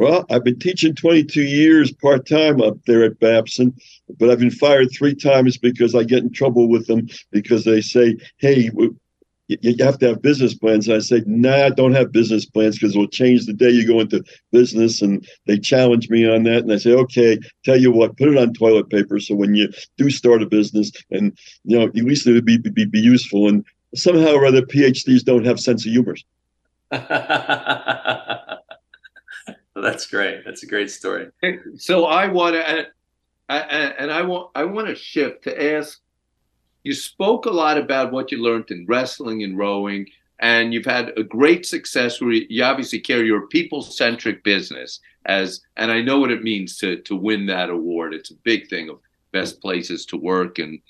Well, 0.00 0.24
I've 0.30 0.44
been 0.44 0.58
teaching 0.58 0.94
22 0.94 1.42
years 1.42 1.92
part 1.92 2.26
time 2.26 2.62
up 2.62 2.78
there 2.86 3.04
at 3.04 3.20
Babson, 3.20 3.78
but 4.18 4.30
I've 4.30 4.38
been 4.38 4.50
fired 4.50 4.88
three 4.90 5.14
times 5.14 5.58
because 5.58 5.94
I 5.94 6.04
get 6.04 6.22
in 6.22 6.32
trouble 6.32 6.70
with 6.70 6.86
them 6.86 7.06
because 7.32 7.66
they 7.66 7.82
say, 7.82 8.16
hey, 8.38 8.70
you 9.46 9.84
have 9.84 9.98
to 9.98 10.08
have 10.08 10.22
business 10.22 10.54
plans. 10.54 10.88
And 10.88 10.96
I 10.96 11.00
say, 11.00 11.22
nah, 11.26 11.66
I 11.66 11.68
don't 11.68 11.92
have 11.92 12.12
business 12.12 12.46
plans 12.46 12.78
because 12.78 12.94
it'll 12.94 13.08
change 13.08 13.44
the 13.44 13.52
day 13.52 13.68
you 13.68 13.86
go 13.86 14.00
into 14.00 14.24
business. 14.52 15.02
And 15.02 15.28
they 15.46 15.58
challenge 15.58 16.08
me 16.08 16.26
on 16.26 16.44
that. 16.44 16.62
And 16.62 16.72
I 16.72 16.78
say, 16.78 16.94
okay, 16.94 17.38
tell 17.66 17.78
you 17.78 17.92
what, 17.92 18.16
put 18.16 18.28
it 18.28 18.38
on 18.38 18.54
toilet 18.54 18.88
paper. 18.88 19.20
So 19.20 19.34
when 19.34 19.54
you 19.54 19.68
do 19.98 20.08
start 20.08 20.42
a 20.42 20.46
business 20.46 20.92
and, 21.10 21.36
you 21.64 21.78
know, 21.78 21.84
at 21.84 21.94
least 21.94 22.26
it 22.26 22.32
would 22.32 22.46
be, 22.46 22.56
be, 22.56 22.86
be 22.86 23.00
useful. 23.00 23.48
And 23.48 23.66
somehow 23.94 24.32
or 24.32 24.46
other, 24.46 24.62
PhDs 24.62 25.24
don't 25.24 25.44
have 25.44 25.60
sense 25.60 25.84
of 25.84 25.92
humor. 25.92 26.16
That's 29.82 30.06
great. 30.06 30.44
That's 30.44 30.62
a 30.62 30.66
great 30.66 30.90
story. 30.90 31.28
So 31.76 32.06
I 32.06 32.26
want 32.26 32.54
to, 32.54 32.86
and 33.48 34.10
I 34.10 34.22
want 34.22 34.50
I 34.54 34.64
want 34.64 34.88
to 34.88 34.94
shift 34.94 35.44
to 35.44 35.74
ask. 35.74 36.00
You 36.82 36.94
spoke 36.94 37.44
a 37.44 37.50
lot 37.50 37.76
about 37.76 38.10
what 38.10 38.32
you 38.32 38.38
learned 38.38 38.70
in 38.70 38.86
wrestling 38.86 39.42
and 39.42 39.58
rowing, 39.58 40.06
and 40.38 40.72
you've 40.72 40.86
had 40.86 41.12
a 41.18 41.22
great 41.22 41.66
success 41.66 42.20
where 42.20 42.32
you 42.32 42.64
obviously 42.64 43.00
carry 43.00 43.26
your 43.26 43.48
people-centric 43.48 44.42
business 44.44 45.00
as, 45.26 45.60
and 45.76 45.90
I 45.92 46.00
know 46.00 46.18
what 46.18 46.30
it 46.30 46.42
means 46.42 46.78
to 46.78 46.96
to 47.02 47.16
win 47.16 47.46
that 47.46 47.70
award. 47.70 48.14
It's 48.14 48.30
a 48.30 48.42
big 48.44 48.68
thing 48.68 48.88
of 48.88 48.98
best 49.32 49.60
places 49.60 50.06
to 50.06 50.16
work, 50.16 50.58
and 50.58 50.80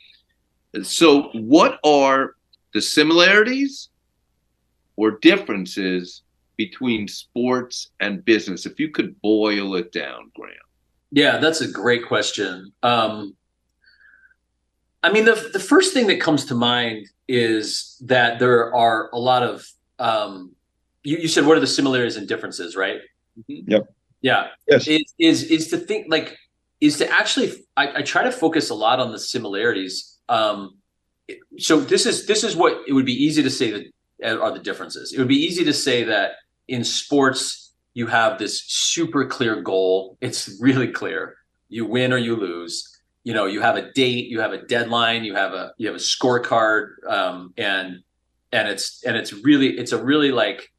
so 0.83 1.31
what 1.33 1.81
are 1.85 2.37
the 2.73 2.81
similarities 2.81 3.89
or 4.97 5.19
differences 5.19 6.23
between 6.65 7.09
sports 7.09 7.91
and 8.01 8.23
business? 8.23 8.67
If 8.67 8.79
you 8.79 8.91
could 8.91 9.19
boil 9.23 9.77
it 9.77 9.93
down, 9.93 10.31
Graham. 10.37 10.69
Yeah, 11.11 11.39
that's 11.39 11.63
a 11.63 11.69
great 11.69 12.07
question. 12.07 12.71
Um, 12.83 13.35
I 15.03 15.11
mean, 15.11 15.25
the 15.25 15.37
the 15.53 15.65
first 15.73 15.95
thing 15.95 16.07
that 16.09 16.21
comes 16.21 16.45
to 16.47 16.55
mind 16.55 17.07
is 17.27 17.97
that 18.03 18.39
there 18.39 18.75
are 18.75 19.09
a 19.15 19.19
lot 19.19 19.43
of. 19.43 19.67
Um, 19.99 20.53
you, 21.03 21.17
you 21.17 21.29
said 21.29 21.47
what 21.47 21.57
are 21.57 21.61
the 21.61 21.75
similarities 21.81 22.17
and 22.17 22.29
differences, 22.29 22.77
right? 22.77 23.01
Mm-hmm. 23.39 23.71
Yep. 23.71 23.95
Yeah. 24.21 24.49
Yes. 24.69 24.87
Is 24.87 25.15
is 25.19 25.43
is 25.45 25.69
to 25.69 25.79
think 25.79 26.07
like 26.11 26.37
is 26.83 26.99
to 26.99 27.11
actually 27.11 27.53
I, 27.75 28.01
I 28.01 28.03
try 28.03 28.23
to 28.25 28.33
focus 28.33 28.69
a 28.69 28.75
lot 28.75 29.01
on 29.01 29.13
the 29.13 29.19
similarities. 29.19 30.19
Um, 30.29 30.77
so 31.57 31.81
this 31.81 32.05
is 32.05 32.27
this 32.27 32.45
is 32.45 32.55
what 32.55 32.83
it 32.87 32.93
would 32.93 33.07
be 33.07 33.25
easy 33.25 33.43
to 33.43 33.51
say 33.51 33.71
that 33.71 33.85
uh, 34.23 34.39
are 34.45 34.53
the 34.53 34.59
differences. 34.59 35.13
It 35.15 35.19
would 35.19 35.29
be 35.29 35.43
easy 35.49 35.65
to 35.65 35.73
say 35.73 36.05
that 36.05 36.33
in 36.71 36.85
sports 36.85 37.73
you 37.95 38.07
have 38.07 38.39
this 38.39 38.63
super 38.63 39.27
clear 39.27 39.61
goal. 39.61 40.17
It's 40.21 40.59
really 40.61 40.89
clear. 40.89 41.37
You 41.69 41.85
win 41.85 42.13
or 42.13 42.19
you 42.19 42.37
lose. 42.37 42.87
You 43.25 43.35
know, 43.35 43.47
you 43.47 43.61
have 43.61 43.77
a 43.77 43.93
date, 43.93 44.29
you 44.29 44.41
have 44.41 44.53
a 44.53 44.63
deadline, 44.63 45.25
you 45.25 45.35
have 45.35 45.53
a 45.53 45.73
you 45.77 45.87
have 45.89 45.97
a 45.97 45.99
scorecard, 45.99 47.07
um, 47.07 47.53
and 47.59 48.03
and 48.53 48.69
it's 48.69 49.05
and 49.05 49.17
it's 49.17 49.33
really 49.33 49.77
it's 49.77 49.93
a 49.93 50.03
really 50.03 50.31
like 50.31 50.73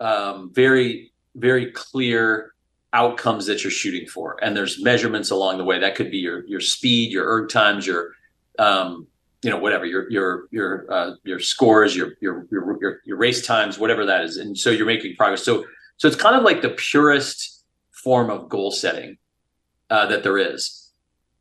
um, 0.00 0.50
very 0.52 1.12
very 1.36 1.70
clear 1.72 2.52
outcomes 2.92 3.46
that 3.46 3.64
you're 3.64 3.72
shooting 3.72 4.06
for 4.06 4.38
and 4.40 4.56
there's 4.56 4.80
measurements 4.80 5.30
along 5.32 5.58
the 5.58 5.64
way 5.64 5.80
that 5.80 5.96
could 5.96 6.12
be 6.12 6.18
your 6.18 6.46
your 6.46 6.60
speed 6.60 7.10
your 7.10 7.26
erg 7.26 7.48
times 7.48 7.84
your 7.84 8.12
um, 8.60 9.08
you 9.44 9.50
know 9.50 9.58
whatever 9.58 9.84
your 9.84 10.10
your 10.10 10.48
your 10.50 10.92
uh, 10.92 11.10
your 11.24 11.38
scores 11.38 11.94
your, 11.94 12.14
your 12.20 12.46
your 12.50 13.00
your 13.04 13.16
race 13.16 13.46
times 13.46 13.78
whatever 13.78 14.06
that 14.06 14.24
is. 14.24 14.38
And 14.38 14.58
so 14.58 14.70
you're 14.70 14.86
making 14.86 15.16
progress. 15.16 15.44
So 15.44 15.64
so 15.98 16.08
it's 16.08 16.16
kind 16.16 16.34
of 16.34 16.42
like 16.42 16.62
the 16.62 16.70
purest 16.70 17.64
form 17.92 18.30
of 18.30 18.48
goal 18.48 18.70
setting 18.70 19.18
uh, 19.90 20.06
that 20.06 20.22
there 20.22 20.38
is. 20.38 20.90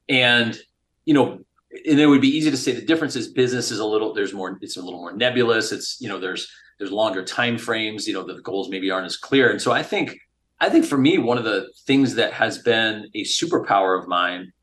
And 0.10 0.58
you 1.06 1.14
know 1.14 1.40
and 1.86 2.00
it 2.00 2.06
would 2.06 2.22
be 2.22 2.28
easy 2.28 2.52
to 2.52 2.58
say 2.58 2.74
the 2.74 2.86
difference 2.86 3.16
is 3.16 3.30
business 3.30 3.72
is 3.72 3.80
a 3.80 3.86
little 3.86 4.14
there's 4.14 4.34
more 4.34 4.60
it's 4.62 4.78
a 4.78 4.82
little 4.82 5.00
more 5.00 5.14
nebulous. 5.14 5.72
It's 5.72 6.00
you 6.02 6.10
know 6.10 6.20
there's 6.20 6.52
there's 6.80 6.92
longer 6.92 7.24
time 7.24 7.58
frames 7.58 8.08
you 8.08 8.14
know 8.14 8.24
the 8.24 8.42
goals 8.42 8.70
maybe 8.70 8.92
aren't 8.92 9.06
as 9.06 9.18
clear. 9.18 9.50
And 9.50 9.62
so 9.62 9.72
i 9.72 9.82
think 9.82 10.20
I 10.64 10.70
think 10.70 10.86
for 10.86 10.98
me, 10.98 11.18
one 11.18 11.38
of 11.38 11.44
the 11.44 11.68
things 11.86 12.16
that 12.16 12.32
has 12.32 12.58
been 12.58 13.10
a 13.14 13.26
superpower 13.26 14.00
of 14.00 14.08
mine 14.08 14.54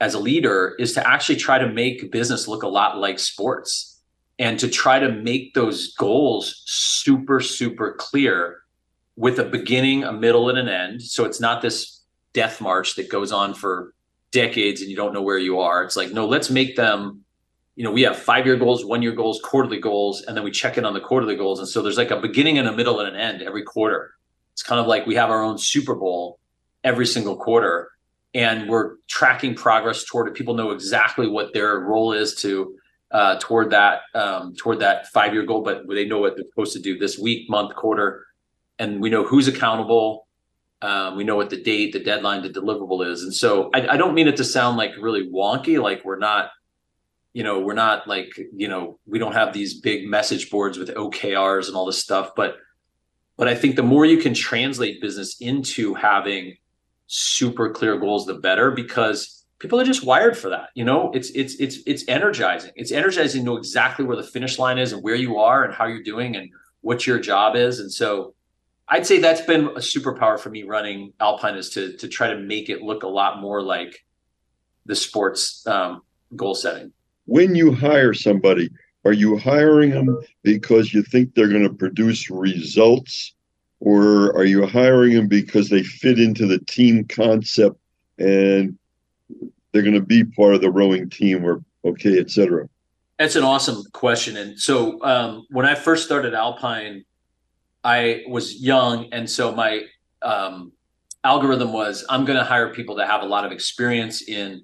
as 0.00 0.14
a 0.14 0.18
leader 0.18 0.74
is 0.78 0.92
to 0.94 1.08
actually 1.08 1.36
try 1.36 1.58
to 1.58 1.68
make 1.68 2.10
business 2.10 2.48
look 2.48 2.62
a 2.62 2.68
lot 2.68 2.98
like 2.98 3.18
sports 3.18 4.00
and 4.38 4.58
to 4.58 4.68
try 4.68 4.98
to 4.98 5.10
make 5.10 5.54
those 5.54 5.94
goals 5.94 6.62
super, 6.66 7.40
super 7.40 7.94
clear 7.98 8.62
with 9.16 9.38
a 9.38 9.44
beginning, 9.44 10.02
a 10.02 10.12
middle, 10.12 10.48
and 10.48 10.58
an 10.58 10.68
end. 10.68 11.02
So 11.02 11.24
it's 11.24 11.40
not 11.40 11.62
this 11.62 12.00
death 12.32 12.60
march 12.60 12.96
that 12.96 13.08
goes 13.08 13.30
on 13.30 13.54
for 13.54 13.94
decades 14.32 14.80
and 14.80 14.90
you 14.90 14.96
don't 14.96 15.14
know 15.14 15.22
where 15.22 15.38
you 15.38 15.60
are. 15.60 15.84
It's 15.84 15.96
like, 15.96 16.12
no, 16.12 16.26
let's 16.26 16.50
make 16.50 16.74
them, 16.74 17.24
you 17.76 17.84
know, 17.84 17.92
we 17.92 18.02
have 18.02 18.18
five 18.18 18.44
year 18.44 18.56
goals, 18.56 18.84
one 18.84 19.02
year 19.02 19.12
goals, 19.12 19.40
quarterly 19.42 19.78
goals, 19.78 20.22
and 20.22 20.36
then 20.36 20.42
we 20.42 20.50
check 20.50 20.76
in 20.76 20.84
on 20.84 20.94
the 20.94 21.00
quarterly 21.00 21.36
goals. 21.36 21.60
And 21.60 21.68
so 21.68 21.80
there's 21.80 21.96
like 21.96 22.10
a 22.10 22.20
beginning 22.20 22.58
and 22.58 22.66
a 22.66 22.72
middle 22.72 22.98
and 23.00 23.08
an 23.08 23.20
end 23.20 23.42
every 23.42 23.62
quarter. 23.62 24.14
It's 24.52 24.62
kind 24.62 24.80
of 24.80 24.86
like 24.86 25.06
we 25.06 25.14
have 25.14 25.30
our 25.30 25.42
own 25.42 25.58
Super 25.58 25.94
Bowl 25.94 26.38
every 26.82 27.06
single 27.06 27.36
quarter, 27.36 27.90
and 28.34 28.68
we're 28.68 28.96
tracking 29.08 29.54
progress 29.54 30.04
toward 30.04 30.28
it. 30.28 30.34
People 30.34 30.54
know 30.54 30.72
exactly 30.72 31.28
what 31.28 31.52
their 31.52 31.80
role 31.80 32.12
is 32.12 32.34
to 32.36 32.74
uh, 33.12 33.38
toward 33.38 33.70
that 33.70 34.00
um, 34.14 34.54
toward 34.56 34.80
that 34.80 35.06
five 35.08 35.32
year 35.32 35.44
goal, 35.44 35.62
but 35.62 35.86
they 35.88 36.04
know 36.04 36.18
what 36.18 36.36
they're 36.36 36.44
supposed 36.50 36.72
to 36.72 36.80
do 36.80 36.98
this 36.98 37.18
week, 37.18 37.48
month, 37.48 37.74
quarter, 37.76 38.26
and 38.78 39.00
we 39.00 39.08
know 39.08 39.24
who's 39.24 39.48
accountable. 39.48 40.26
Um, 40.82 41.16
we 41.16 41.24
know 41.24 41.36
what 41.36 41.48
the 41.48 41.62
date, 41.62 41.92
the 41.92 42.00
deadline, 42.00 42.42
the 42.42 42.50
deliverable 42.50 43.06
is, 43.06 43.22
and 43.22 43.32
so 43.32 43.70
I, 43.72 43.88
I 43.88 43.96
don't 43.96 44.14
mean 44.14 44.28
it 44.28 44.36
to 44.36 44.44
sound 44.44 44.76
like 44.76 44.90
really 44.98 45.30
wonky, 45.30 45.80
like 45.80 46.04
we're 46.04 46.18
not 46.18 46.50
you 47.32 47.42
know 47.42 47.60
we're 47.60 47.74
not 47.74 48.08
like 48.08 48.32
you 48.54 48.68
know 48.68 48.98
we 49.06 49.18
don't 49.18 49.32
have 49.32 49.52
these 49.52 49.80
big 49.80 50.06
message 50.06 50.50
boards 50.50 50.78
with 50.78 50.88
okrs 50.94 51.66
and 51.66 51.76
all 51.76 51.84
this 51.84 51.98
stuff 51.98 52.30
but 52.36 52.58
but 53.36 53.48
I 53.48 53.54
think 53.56 53.74
the 53.74 53.82
more 53.82 54.06
you 54.06 54.18
can 54.18 54.32
translate 54.32 55.00
business 55.00 55.40
into 55.40 55.94
having 55.94 56.56
super 57.06 57.70
clear 57.70 57.98
goals, 57.98 58.26
the 58.26 58.34
better 58.34 58.70
because 58.70 59.44
people 59.58 59.80
are 59.80 59.84
just 59.84 60.04
wired 60.04 60.36
for 60.36 60.50
that. 60.50 60.70
You 60.74 60.84
know, 60.84 61.10
it's 61.12 61.30
it's 61.30 61.54
it's 61.56 61.78
it's 61.86 62.06
energizing. 62.08 62.72
It's 62.76 62.92
energizing 62.92 63.42
to 63.42 63.50
know 63.50 63.56
exactly 63.56 64.04
where 64.04 64.16
the 64.16 64.22
finish 64.22 64.58
line 64.58 64.78
is 64.78 64.92
and 64.92 65.02
where 65.02 65.14
you 65.14 65.38
are 65.38 65.64
and 65.64 65.74
how 65.74 65.86
you're 65.86 66.02
doing 66.02 66.36
and 66.36 66.50
what 66.80 67.06
your 67.06 67.18
job 67.18 67.56
is. 67.56 67.80
And 67.80 67.92
so 67.92 68.34
I'd 68.88 69.06
say 69.06 69.18
that's 69.18 69.40
been 69.40 69.66
a 69.68 69.80
superpower 69.80 70.38
for 70.38 70.50
me 70.50 70.62
running 70.62 71.12
Alpine 71.20 71.56
is 71.56 71.70
to 71.70 71.96
to 71.96 72.08
try 72.08 72.28
to 72.28 72.38
make 72.38 72.68
it 72.68 72.82
look 72.82 73.02
a 73.02 73.08
lot 73.08 73.40
more 73.40 73.62
like 73.62 74.04
the 74.86 74.94
sports 74.94 75.66
um, 75.66 76.02
goal 76.36 76.54
setting. 76.54 76.92
When 77.26 77.54
you 77.54 77.72
hire 77.72 78.12
somebody, 78.12 78.68
are 79.06 79.12
you 79.12 79.38
hiring 79.38 79.90
them 79.90 80.18
because 80.42 80.92
you 80.92 81.02
think 81.02 81.34
they're 81.34 81.48
going 81.48 81.62
to 81.62 81.72
produce 81.72 82.28
results? 82.30 83.34
Or 83.80 84.34
are 84.36 84.44
you 84.44 84.66
hiring 84.66 85.14
them 85.14 85.28
because 85.28 85.68
they 85.68 85.82
fit 85.82 86.18
into 86.18 86.46
the 86.46 86.58
team 86.60 87.04
concept 87.04 87.76
and 88.18 88.78
they're 89.72 89.82
going 89.82 89.94
to 89.94 90.00
be 90.00 90.24
part 90.24 90.54
of 90.54 90.60
the 90.60 90.70
rowing 90.70 91.10
team 91.10 91.44
or 91.44 91.62
okay, 91.84 92.18
et 92.18 92.30
cetera? 92.30 92.68
That's 93.18 93.36
an 93.36 93.44
awesome 93.44 93.84
question. 93.92 94.36
And 94.36 94.58
so 94.58 95.02
um, 95.02 95.46
when 95.50 95.66
I 95.66 95.74
first 95.74 96.04
started 96.04 96.34
Alpine, 96.34 97.04
I 97.82 98.22
was 98.28 98.62
young. 98.62 99.12
And 99.12 99.28
so 99.28 99.54
my 99.54 99.82
um, 100.22 100.72
algorithm 101.22 101.72
was 101.72 102.04
I'm 102.08 102.24
going 102.24 102.38
to 102.38 102.44
hire 102.44 102.72
people 102.72 102.96
that 102.96 103.08
have 103.08 103.22
a 103.22 103.26
lot 103.26 103.44
of 103.44 103.52
experience 103.52 104.22
in 104.22 104.62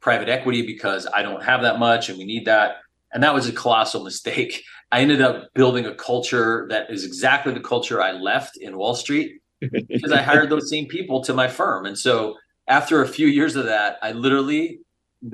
private 0.00 0.28
equity 0.28 0.66
because 0.66 1.06
I 1.12 1.22
don't 1.22 1.42
have 1.42 1.62
that 1.62 1.78
much 1.78 2.08
and 2.08 2.16
we 2.16 2.24
need 2.24 2.46
that 2.46 2.76
and 3.12 3.22
that 3.22 3.34
was 3.34 3.48
a 3.48 3.52
colossal 3.52 4.04
mistake. 4.04 4.62
I 4.92 5.00
ended 5.00 5.20
up 5.20 5.52
building 5.54 5.86
a 5.86 5.94
culture 5.94 6.66
that 6.70 6.90
is 6.90 7.04
exactly 7.04 7.54
the 7.54 7.60
culture 7.60 8.02
I 8.02 8.12
left 8.12 8.56
in 8.56 8.76
Wall 8.76 8.94
Street 8.94 9.40
because 9.60 10.12
I 10.12 10.22
hired 10.22 10.50
those 10.50 10.68
same 10.68 10.86
people 10.86 11.22
to 11.24 11.34
my 11.34 11.48
firm. 11.48 11.86
And 11.86 11.96
so 11.96 12.36
after 12.66 13.02
a 13.02 13.08
few 13.08 13.26
years 13.26 13.56
of 13.56 13.66
that, 13.66 13.98
I 14.02 14.12
literally, 14.12 14.80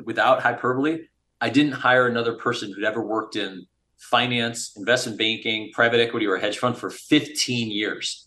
without 0.04 0.42
hyperbole, 0.42 1.06
I 1.40 1.48
didn't 1.50 1.72
hire 1.72 2.06
another 2.06 2.34
person 2.34 2.72
who'd 2.72 2.84
ever 2.84 3.02
worked 3.02 3.36
in 3.36 3.66
finance, 3.98 4.72
investment 4.76 5.18
banking, 5.18 5.70
private 5.72 6.00
equity, 6.00 6.26
or 6.26 6.36
hedge 6.36 6.58
fund 6.58 6.76
for 6.76 6.90
15 6.90 7.70
years. 7.70 8.26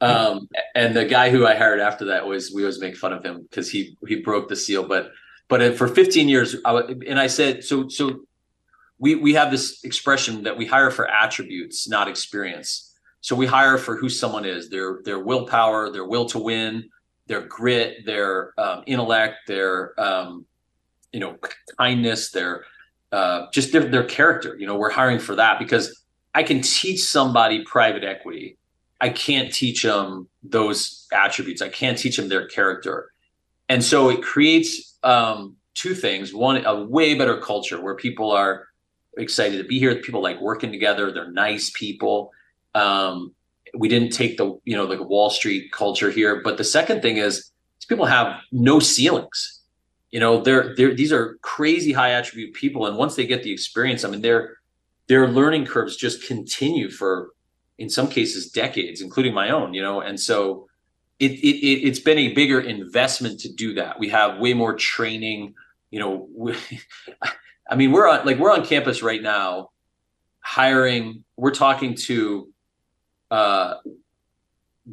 Um, 0.00 0.48
and 0.74 0.94
the 0.94 1.04
guy 1.04 1.30
who 1.30 1.46
I 1.46 1.54
hired 1.54 1.80
after 1.80 2.06
that 2.06 2.26
was 2.26 2.52
we 2.52 2.62
always 2.62 2.80
make 2.80 2.96
fun 2.96 3.12
of 3.12 3.24
him 3.24 3.42
because 3.42 3.70
he 3.70 3.96
he 4.06 4.16
broke 4.16 4.48
the 4.48 4.56
seal. 4.56 4.86
But 4.86 5.10
but 5.48 5.76
for 5.78 5.88
15 5.88 6.28
years, 6.28 6.56
I, 6.64 6.80
and 7.06 7.18
I 7.18 7.26
said 7.26 7.64
so 7.64 7.88
so 7.88 8.20
we 8.98 9.14
we 9.14 9.34
have 9.34 9.50
this 9.50 9.84
expression 9.84 10.42
that 10.42 10.56
we 10.56 10.66
hire 10.66 10.90
for 10.90 11.08
attributes, 11.08 11.88
not 11.88 12.08
experience. 12.08 12.94
So 13.20 13.34
we 13.34 13.46
hire 13.46 13.78
for 13.78 13.96
who 13.96 14.08
someone 14.08 14.44
is, 14.44 14.68
their 14.70 15.00
their 15.04 15.18
willpower, 15.18 15.90
their 15.90 16.04
will 16.04 16.26
to 16.26 16.38
win, 16.38 16.88
their 17.26 17.42
grit, 17.42 18.04
their 18.04 18.58
um, 18.58 18.82
intellect, 18.86 19.36
their 19.46 19.98
um, 20.00 20.46
you 21.12 21.20
know 21.20 21.36
kindness, 21.78 22.30
their 22.30 22.64
uh, 23.12 23.46
just 23.52 23.72
their 23.72 23.88
their 23.88 24.04
character. 24.04 24.56
You 24.58 24.66
know, 24.66 24.76
we're 24.76 24.90
hiring 24.90 25.18
for 25.18 25.36
that 25.36 25.58
because 25.58 26.02
I 26.34 26.42
can 26.42 26.60
teach 26.60 27.02
somebody 27.02 27.64
private 27.64 28.04
equity. 28.04 28.56
I 29.00 29.10
can't 29.10 29.52
teach 29.52 29.84
them 29.84 30.28
those 30.42 31.06
attributes. 31.12 31.62
I 31.62 31.68
can't 31.68 31.96
teach 31.96 32.16
them 32.16 32.28
their 32.28 32.48
character, 32.48 33.12
and 33.68 33.82
so 33.82 34.10
it 34.10 34.22
creates 34.22 34.98
um, 35.04 35.56
two 35.74 35.94
things: 35.94 36.34
one, 36.34 36.64
a 36.64 36.84
way 36.84 37.14
better 37.14 37.40
culture 37.40 37.80
where 37.80 37.94
people 37.94 38.32
are 38.32 38.67
excited 39.16 39.58
to 39.58 39.64
be 39.64 39.78
here. 39.78 39.94
People 39.96 40.22
like 40.22 40.40
working 40.40 40.70
together. 40.70 41.10
They're 41.10 41.30
nice 41.30 41.70
people. 41.70 42.32
Um, 42.74 43.34
we 43.74 43.88
didn't 43.88 44.10
take 44.10 44.36
the 44.36 44.58
you 44.64 44.76
know 44.76 44.86
the 44.86 45.02
Wall 45.02 45.30
Street 45.30 45.72
culture 45.72 46.10
here. 46.10 46.40
But 46.42 46.56
the 46.56 46.64
second 46.64 47.02
thing 47.02 47.16
is 47.16 47.50
these 47.78 47.86
people 47.88 48.06
have 48.06 48.40
no 48.52 48.80
ceilings. 48.80 49.60
You 50.10 50.20
know, 50.20 50.40
they're 50.40 50.74
they're 50.74 50.94
these 50.94 51.12
are 51.12 51.38
crazy 51.42 51.92
high 51.92 52.10
attribute 52.10 52.54
people, 52.54 52.86
and 52.86 52.96
once 52.96 53.14
they 53.14 53.26
get 53.26 53.42
the 53.42 53.52
experience, 53.52 54.04
I 54.04 54.10
mean, 54.10 54.22
their 54.22 54.56
their 55.08 55.28
learning 55.28 55.66
curves 55.66 55.96
just 55.96 56.26
continue 56.26 56.90
for 56.90 57.30
in 57.78 57.88
some 57.88 58.08
cases 58.08 58.50
decades, 58.50 59.00
including 59.00 59.34
my 59.34 59.50
own. 59.50 59.74
You 59.74 59.82
know, 59.82 60.00
and 60.00 60.18
so 60.18 60.66
it, 61.18 61.32
it, 61.32 61.66
it 61.66 61.88
it's 61.88 61.98
been 61.98 62.18
a 62.18 62.32
bigger 62.32 62.60
investment 62.60 63.40
to 63.40 63.52
do 63.52 63.74
that. 63.74 63.98
We 63.98 64.08
have 64.08 64.38
way 64.38 64.54
more 64.54 64.74
training. 64.74 65.54
You 65.90 66.00
know, 66.00 66.28
we, 66.34 66.54
I 67.68 67.76
mean, 67.76 67.92
we're 67.92 68.08
on 68.08 68.24
like 68.24 68.38
we're 68.38 68.52
on 68.52 68.64
campus 68.64 69.02
right 69.02 69.20
now, 69.20 69.70
hiring. 70.40 71.24
We're 71.36 71.54
talking 71.54 71.94
to 72.06 72.48
uh, 73.30 73.74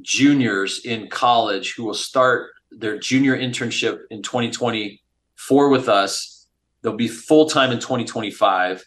juniors 0.02 0.82
in 0.86 1.08
college 1.08 1.76
who 1.76 1.86
will 1.86 1.94
start 1.94 2.52
their 2.72 3.00
junior 3.00 3.38
internship 3.38 4.00
in 4.12 4.22
2024 4.22 5.70
with 5.70 5.88
us. 5.88 6.48
They'll 6.82 6.98
be 6.98 7.08
full 7.08 7.48
time 7.48 7.72
in 7.72 7.80
2025. 7.80 8.84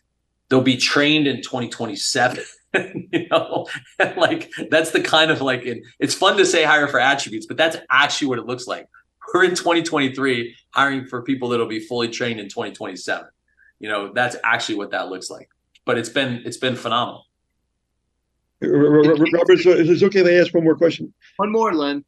They'll 0.51 0.61
be 0.61 0.77
trained 0.77 1.27
in 1.27 1.43
2027. 1.43 2.45
you 2.75 3.27
know, 3.31 3.67
like 4.17 4.51
that's 4.71 4.91
the 4.91 5.01
kind 5.01 5.31
of 5.31 5.41
like 5.41 5.65
it, 5.65 5.83
it's 5.99 6.15
fun 6.15 6.37
to 6.37 6.45
say 6.45 6.63
hire 6.65 6.89
for 6.89 7.01
attributes, 7.01 7.47
but 7.47 7.57
that's 7.57 7.79
actually 7.91 8.29
what 8.29 8.39
it 8.39 8.45
looks 8.45 8.67
like. 8.67 8.87
We're 9.33 9.45
in 9.45 9.55
2023 9.55 10.55
hiring 10.71 11.07
for 11.07 11.23
people 11.23 11.49
that'll 11.49 11.67
be 11.67 11.81
fully 11.81 12.09
trained 12.09 12.41
in 12.41 12.49
2027 12.49 13.29
you 13.81 13.89
know 13.89 14.13
that's 14.13 14.37
actually 14.45 14.75
what 14.77 14.91
that 14.91 15.09
looks 15.09 15.31
like 15.31 15.49
but 15.85 15.97
it's 15.99 16.09
been 16.09 16.43
it's 16.45 16.57
been 16.57 16.77
phenomenal 16.77 17.27
robert 18.61 19.59
so 19.61 19.71
is 19.71 20.03
it 20.03 20.07
okay 20.07 20.21
if 20.21 20.27
i 20.27 20.35
ask 20.35 20.53
one 20.55 20.65
more 20.65 20.77
question 20.77 21.13
one 21.37 21.51
more 21.53 21.73
len 21.75 22.05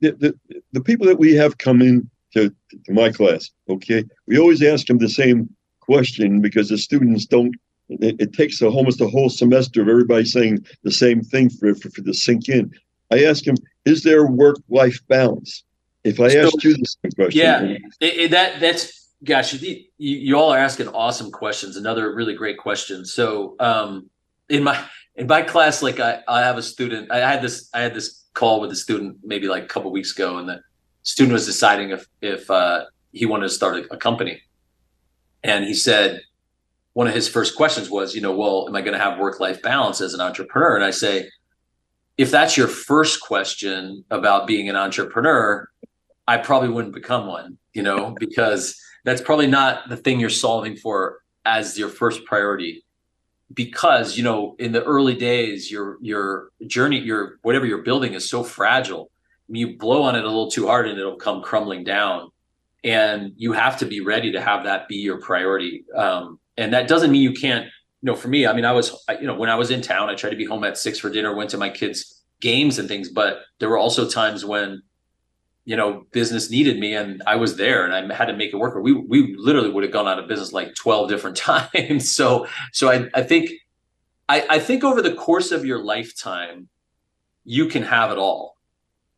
the, 0.00 0.12
the, 0.12 0.60
the 0.72 0.80
people 0.80 1.06
that 1.06 1.18
we 1.18 1.34
have 1.34 1.56
come 1.58 1.80
in 1.80 2.08
to, 2.34 2.50
to 2.84 2.92
my 2.92 3.10
class. 3.10 3.50
Okay, 3.70 4.04
we 4.26 4.38
always 4.38 4.62
ask 4.62 4.86
them 4.86 4.98
the 4.98 5.08
same 5.08 5.48
question 5.80 6.42
because 6.42 6.68
the 6.68 6.76
students 6.76 7.24
don't. 7.24 7.54
It, 7.88 8.16
it 8.20 8.32
takes 8.34 8.60
a, 8.60 8.68
almost 8.68 9.00
a 9.00 9.06
whole 9.08 9.30
semester 9.30 9.80
of 9.80 9.88
everybody 9.88 10.26
saying 10.26 10.66
the 10.82 10.90
same 10.90 11.22
thing 11.22 11.48
for 11.48 11.74
for, 11.74 11.88
for 11.90 12.02
to 12.02 12.12
sink 12.12 12.48
in. 12.50 12.70
I 13.10 13.24
ask 13.24 13.44
them, 13.44 13.54
"Is 13.86 14.02
there 14.02 14.26
work-life 14.26 14.98
balance?" 15.08 15.64
If 16.04 16.20
I 16.20 16.28
So- 16.28 16.40
asked 16.46 16.62
you 16.62 16.76
the 16.76 16.84
same 16.84 17.12
question, 17.12 17.40
Yeah, 17.40 17.62
it, 17.62 17.82
it- 18.00 18.30
that 18.32 18.60
that's 18.60 19.05
gosh, 19.24 19.52
you, 19.54 19.84
you 19.98 20.16
you 20.16 20.38
all 20.38 20.52
are 20.52 20.58
asking 20.58 20.88
awesome 20.88 21.30
questions. 21.30 21.76
Another 21.76 22.14
really 22.14 22.34
great 22.34 22.58
question. 22.58 23.04
So, 23.04 23.56
um, 23.60 24.10
in 24.48 24.62
my 24.62 24.82
in 25.16 25.26
my 25.26 25.42
class, 25.42 25.82
like 25.82 26.00
I, 26.00 26.22
I 26.28 26.40
have 26.40 26.58
a 26.58 26.62
student. 26.62 27.10
I 27.10 27.18
had 27.18 27.42
this 27.42 27.68
I 27.74 27.80
had 27.80 27.94
this 27.94 28.24
call 28.34 28.60
with 28.60 28.70
a 28.70 28.76
student 28.76 29.18
maybe 29.24 29.48
like 29.48 29.64
a 29.64 29.68
couple 29.68 29.90
weeks 29.90 30.12
ago, 30.12 30.38
and 30.38 30.48
the 30.48 30.60
student 31.02 31.32
was 31.32 31.46
deciding 31.46 31.90
if 31.90 32.06
if 32.20 32.50
uh, 32.50 32.84
he 33.12 33.26
wanted 33.26 33.48
to 33.48 33.54
start 33.54 33.76
a, 33.76 33.94
a 33.94 33.96
company, 33.96 34.40
and 35.42 35.64
he 35.64 35.74
said 35.74 36.20
one 36.96 37.06
of 37.06 37.12
his 37.12 37.28
first 37.28 37.56
questions 37.56 37.90
was, 37.90 38.14
you 38.14 38.22
know, 38.22 38.34
well, 38.34 38.66
am 38.66 38.74
I 38.74 38.80
going 38.80 38.94
to 38.94 38.98
have 38.98 39.18
work 39.18 39.38
life 39.38 39.60
balance 39.60 40.00
as 40.00 40.14
an 40.14 40.20
entrepreneur? 40.22 40.76
And 40.76 40.84
I 40.84 40.90
say, 40.90 41.28
if 42.16 42.30
that's 42.30 42.56
your 42.56 42.68
first 42.68 43.20
question 43.20 44.02
about 44.10 44.46
being 44.46 44.70
an 44.70 44.76
entrepreneur, 44.76 45.68
I 46.26 46.38
probably 46.38 46.70
wouldn't 46.70 46.94
become 46.94 47.26
one, 47.26 47.58
you 47.74 47.82
know, 47.82 48.16
because 48.18 48.80
that's 49.06 49.22
probably 49.22 49.46
not 49.46 49.88
the 49.88 49.96
thing 49.96 50.18
you're 50.18 50.28
solving 50.28 50.76
for 50.76 51.20
as 51.44 51.78
your 51.78 51.88
first 51.88 52.24
priority. 52.24 52.84
Because, 53.54 54.18
you 54.18 54.24
know, 54.24 54.56
in 54.58 54.72
the 54.72 54.82
early 54.82 55.14
days, 55.14 55.70
your 55.70 55.98
your 56.02 56.50
journey, 56.66 56.98
your 56.98 57.38
whatever 57.42 57.64
you're 57.64 57.84
building 57.84 58.14
is 58.14 58.28
so 58.28 58.42
fragile. 58.42 59.08
I 59.48 59.52
mean, 59.52 59.68
you 59.68 59.78
blow 59.78 60.02
on 60.02 60.16
it 60.16 60.24
a 60.24 60.26
little 60.26 60.50
too 60.50 60.66
hard 60.66 60.88
and 60.88 60.98
it'll 60.98 61.14
come 61.16 61.40
crumbling 61.40 61.84
down. 61.84 62.30
And 62.82 63.32
you 63.36 63.52
have 63.52 63.78
to 63.78 63.86
be 63.86 64.00
ready 64.00 64.32
to 64.32 64.40
have 64.40 64.64
that 64.64 64.88
be 64.88 64.96
your 64.96 65.20
priority. 65.20 65.84
Um, 65.94 66.40
and 66.56 66.72
that 66.72 66.88
doesn't 66.88 67.12
mean 67.12 67.22
you 67.22 67.32
can't, 67.32 67.66
you 67.66 68.06
know, 68.10 68.16
for 68.16 68.26
me, 68.26 68.46
I 68.48 68.52
mean, 68.52 68.64
I 68.64 68.72
was, 68.72 69.04
I- 69.08 69.18
you 69.18 69.26
know, 69.28 69.36
when 69.36 69.50
I 69.50 69.54
was 69.54 69.70
in 69.70 69.80
town, 69.80 70.10
I 70.10 70.16
tried 70.16 70.30
to 70.30 70.36
be 70.36 70.44
home 70.44 70.64
at 70.64 70.76
six 70.76 70.98
for 70.98 71.10
dinner, 71.10 71.32
went 71.32 71.50
to 71.50 71.58
my 71.58 71.70
kids' 71.70 72.24
games 72.40 72.78
and 72.80 72.88
things, 72.88 73.08
but 73.08 73.42
there 73.60 73.68
were 73.68 73.78
also 73.78 74.08
times 74.10 74.44
when 74.44 74.82
you 75.66 75.74
know, 75.76 76.06
business 76.12 76.48
needed 76.48 76.78
me 76.78 76.94
and 76.94 77.22
I 77.26 77.34
was 77.34 77.56
there 77.56 77.84
and 77.84 78.12
I 78.12 78.14
had 78.14 78.26
to 78.26 78.32
make 78.36 78.54
it 78.54 78.56
work. 78.56 78.74
Or 78.74 78.80
we 78.80 78.92
we 78.92 79.34
literally 79.36 79.68
would 79.68 79.82
have 79.82 79.92
gone 79.92 80.06
out 80.06 80.18
of 80.18 80.28
business 80.28 80.52
like 80.52 80.74
12 80.76 81.08
different 81.10 81.36
times. 81.36 82.10
So 82.10 82.46
so 82.72 82.88
I, 82.88 83.08
I 83.12 83.22
think 83.22 83.50
I, 84.28 84.46
I 84.48 84.58
think 84.58 84.84
over 84.84 85.02
the 85.02 85.14
course 85.14 85.50
of 85.52 85.64
your 85.64 85.82
lifetime, 85.82 86.68
you 87.44 87.66
can 87.66 87.82
have 87.82 88.10
it 88.10 88.18
all. 88.18 88.56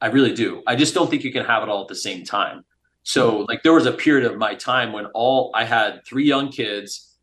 I 0.00 0.06
really 0.06 0.34
do. 0.34 0.62
I 0.66 0.74
just 0.74 0.94
don't 0.94 1.10
think 1.10 1.22
you 1.22 1.32
can 1.32 1.44
have 1.44 1.62
it 1.62 1.68
all 1.68 1.82
at 1.82 1.88
the 1.88 1.94
same 1.94 2.24
time. 2.24 2.64
So 3.02 3.38
hmm. 3.38 3.44
like 3.46 3.62
there 3.62 3.74
was 3.74 3.86
a 3.86 3.92
period 3.92 4.30
of 4.30 4.38
my 4.38 4.54
time 4.54 4.92
when 4.92 5.06
all 5.06 5.52
I 5.54 5.64
had 5.64 6.04
three 6.06 6.24
young 6.24 6.50
kids, 6.50 7.16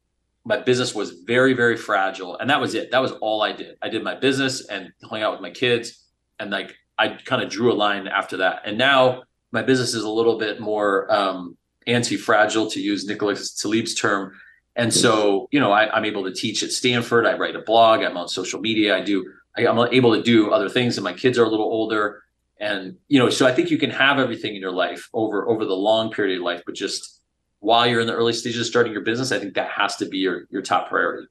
my 0.46 0.58
business 0.58 0.94
was 0.94 1.24
very, 1.26 1.54
very 1.54 1.78
fragile. 1.78 2.38
And 2.38 2.48
that 2.52 2.62
was 2.62 2.76
it. 2.76 2.92
That 2.92 3.02
was 3.02 3.12
all 3.14 3.42
I 3.42 3.54
did. 3.54 3.76
I 3.82 3.90
did 3.90 4.04
my 4.04 4.14
business 4.14 4.68
and 4.68 4.92
hung 5.04 5.24
out 5.24 5.32
with 5.32 5.42
my 5.42 5.50
kids 5.50 6.06
and 6.40 6.52
like 6.52 6.76
I 6.98 7.10
kind 7.10 7.42
of 7.44 7.50
drew 7.50 7.72
a 7.72 7.76
line 7.76 8.08
after 8.08 8.38
that. 8.38 8.62
And 8.66 8.78
now 8.78 9.24
my 9.52 9.62
business 9.62 9.94
is 9.94 10.04
a 10.04 10.10
little 10.10 10.38
bit 10.38 10.60
more 10.60 11.12
um, 11.12 11.58
anti-fragile, 11.88 12.70
to 12.72 12.80
use 12.80 13.06
Nicholas 13.06 13.52
Taleb's 13.54 13.94
term. 13.94 14.34
And 14.76 14.94
so, 14.94 15.48
you 15.52 15.60
know, 15.60 15.72
I, 15.72 15.90
I'm 15.96 16.06
able 16.06 16.24
to 16.26 16.34
teach 16.34 16.62
at 16.64 16.72
Stanford. 16.72 17.26
I 17.26 17.38
write 17.38 17.56
a 17.56 17.62
blog. 17.62 18.02
I'm 18.02 18.18
on 18.18 18.28
social 18.28 18.60
media. 18.60 18.96
I 18.96 19.02
do. 19.02 19.26
I, 19.58 19.66
I'm 19.68 19.78
able 19.94 20.14
to 20.16 20.22
do 20.22 20.52
other 20.52 20.70
things. 20.70 20.98
And 20.98 21.04
my 21.04 21.14
kids 21.14 21.40
are 21.40 21.46
a 21.46 21.50
little 21.50 21.66
older. 21.66 22.24
And 22.60 22.98
you 23.08 23.20
know, 23.20 23.30
so 23.30 23.46
I 23.48 23.54
think 23.54 23.70
you 23.72 23.78
can 23.78 23.90
have 23.90 24.20
everything 24.20 24.56
in 24.56 24.62
your 24.62 24.72
life 24.72 25.10
over 25.14 25.48
over 25.50 25.66
the 25.66 25.74
long 25.74 26.12
period 26.12 26.38
of 26.38 26.44
life, 26.44 26.62
but 26.66 26.76
just 26.76 27.22
while 27.60 27.88
you're 27.88 28.02
in 28.02 28.08
the 28.08 28.14
early 28.14 28.32
stages 28.32 28.62
of 28.62 28.68
starting 28.68 28.94
your 28.94 29.02
business, 29.02 29.32
I 29.32 29.40
think 29.40 29.56
that 29.56 29.72
has 29.72 29.96
to 29.98 30.06
be 30.06 30.20
your 30.20 30.46
your 30.52 30.62
top 30.62 30.88
priority. 30.88 31.28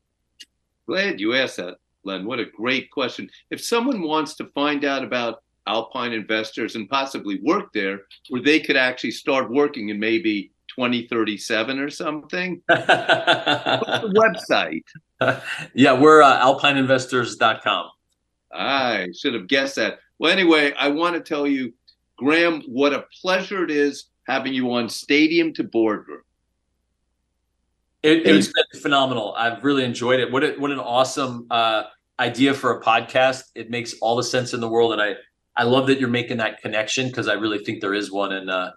Glad 0.87 1.21
you 1.21 1.35
asked 1.35 1.59
that, 1.59 1.77
Len. 2.03 2.27
What 2.27 2.41
a 2.41 2.45
great 2.45 2.91
question. 2.91 3.31
If 3.51 3.63
someone 3.63 4.03
wants 4.03 4.35
to 4.37 4.47
find 4.55 4.85
out 4.85 5.05
about 5.05 5.44
Alpine 5.67 6.13
investors 6.13 6.77
and 6.77 6.89
possibly 6.89 7.41
work 7.43 7.73
there, 7.73 8.01
where 8.29 8.43
they 8.43 8.61
could 8.61 8.77
actually 8.77 9.11
start 9.11 9.51
working 9.51 9.89
in 9.89 9.99
maybe 9.99 10.51
2037 10.77 11.79
or 11.79 11.91
something, 11.91 12.63
what's 12.67 12.87
the 12.87 14.43
website? 14.51 14.85
yeah, 15.75 15.93
we're 15.93 16.23
uh, 16.23 16.41
alpineinvestors.com. 16.41 17.91
I 18.53 19.09
should 19.17 19.35
have 19.35 19.49
guessed 19.49 19.77
that. 19.77 19.99
Well, 20.19 20.31
anyway, 20.31 20.73
I 20.79 20.89
want 20.89 21.15
to 21.15 21.21
tell 21.21 21.47
you, 21.47 21.75
Graham, 22.17 22.63
what 22.63 22.93
a 22.93 23.05
pleasure 23.21 23.65
it 23.65 23.71
is 23.71 24.07
having 24.27 24.55
you 24.55 24.73
on 24.73 24.89
Stadium 24.89 25.53
to 25.55 25.65
Boardroom. 25.65 26.23
It, 28.03 28.27
it's 28.27 28.49
been 28.49 28.83
phenomenal. 28.83 29.35
I've 29.37 29.65
really 29.65 29.83
enjoyed 29.83 30.21
it. 30.21 30.31
What 30.31 30.45
a, 30.45 30.55
what 30.59 30.71
an 30.71 30.79
awesome 30.79 31.47
uh, 31.51 31.85
idea 32.19 32.53
for 32.53 32.79
a 32.79 32.83
podcast. 32.83 33.45
It 33.55 33.71
makes 33.71 33.95
all 34.01 34.17
the 34.17 34.23
sense 34.23 34.53
in 34.53 34.61
the 34.61 34.69
world, 34.69 34.93
and 34.93 35.01
I 35.01 35.15
I 35.57 35.65
love 35.65 35.87
that 35.87 36.01
you're 36.01 36.09
making 36.09 36.39
that 36.39 36.61
connection 36.61 37.09
because 37.09 37.29
I 37.29 37.35
really 37.35 37.59
think 37.65 37.81
there 37.81 37.95
is 37.95 38.11
one, 38.11 38.33
and 38.33 38.51
uh, 38.51 38.73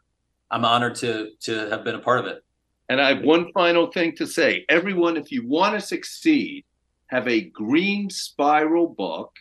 I'm 0.51 0.65
honored 0.65 0.95
to 0.95 1.31
to 1.41 1.69
have 1.69 1.83
been 1.83 1.95
a 1.95 1.99
part 1.99 2.19
of 2.19 2.25
it. 2.25 2.43
And 2.89 3.01
I 3.01 3.09
have 3.15 3.23
one 3.23 3.51
final 3.51 3.87
thing 3.87 4.15
to 4.15 4.27
say. 4.27 4.65
Everyone, 4.69 5.17
if 5.17 5.31
you 5.31 5.45
want 5.45 5.75
to 5.75 5.81
succeed, 5.81 6.63
have 7.07 7.27
a 7.27 7.41
green 7.41 8.09
spiral 8.09 8.87
book. 8.87 9.35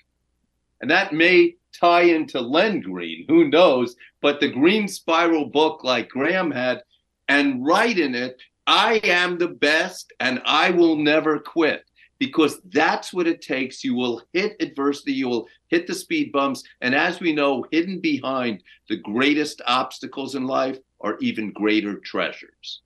And 0.80 0.90
that 0.90 1.12
may 1.12 1.56
tie 1.72 2.02
into 2.02 2.40
Len 2.40 2.80
Green, 2.80 3.24
who 3.28 3.48
knows? 3.48 3.96
But 4.20 4.40
the 4.40 4.48
green 4.48 4.88
spiral 4.88 5.46
book, 5.46 5.84
like 5.84 6.08
Graham 6.08 6.50
had, 6.50 6.82
and 7.28 7.64
write 7.64 7.98
in 7.98 8.14
it, 8.14 8.40
I 8.66 9.00
am 9.04 9.38
the 9.38 9.48
best 9.48 10.12
and 10.18 10.42
I 10.44 10.70
will 10.70 10.96
never 10.96 11.38
quit. 11.38 11.84
Because 12.18 12.60
that's 12.72 13.12
what 13.12 13.26
it 13.26 13.42
takes. 13.42 13.84
You 13.84 13.94
will 13.94 14.22
hit 14.32 14.56
adversity, 14.60 15.12
you 15.12 15.28
will 15.28 15.48
hit 15.68 15.86
the 15.86 15.94
speed 15.94 16.32
bumps. 16.32 16.62
And 16.80 16.94
as 16.94 17.20
we 17.20 17.32
know, 17.32 17.66
hidden 17.70 18.00
behind 18.00 18.62
the 18.88 18.96
greatest 18.96 19.60
obstacles 19.66 20.34
in 20.34 20.46
life 20.46 20.78
are 21.00 21.18
even 21.20 21.52
greater 21.52 21.98
treasures. 21.98 22.82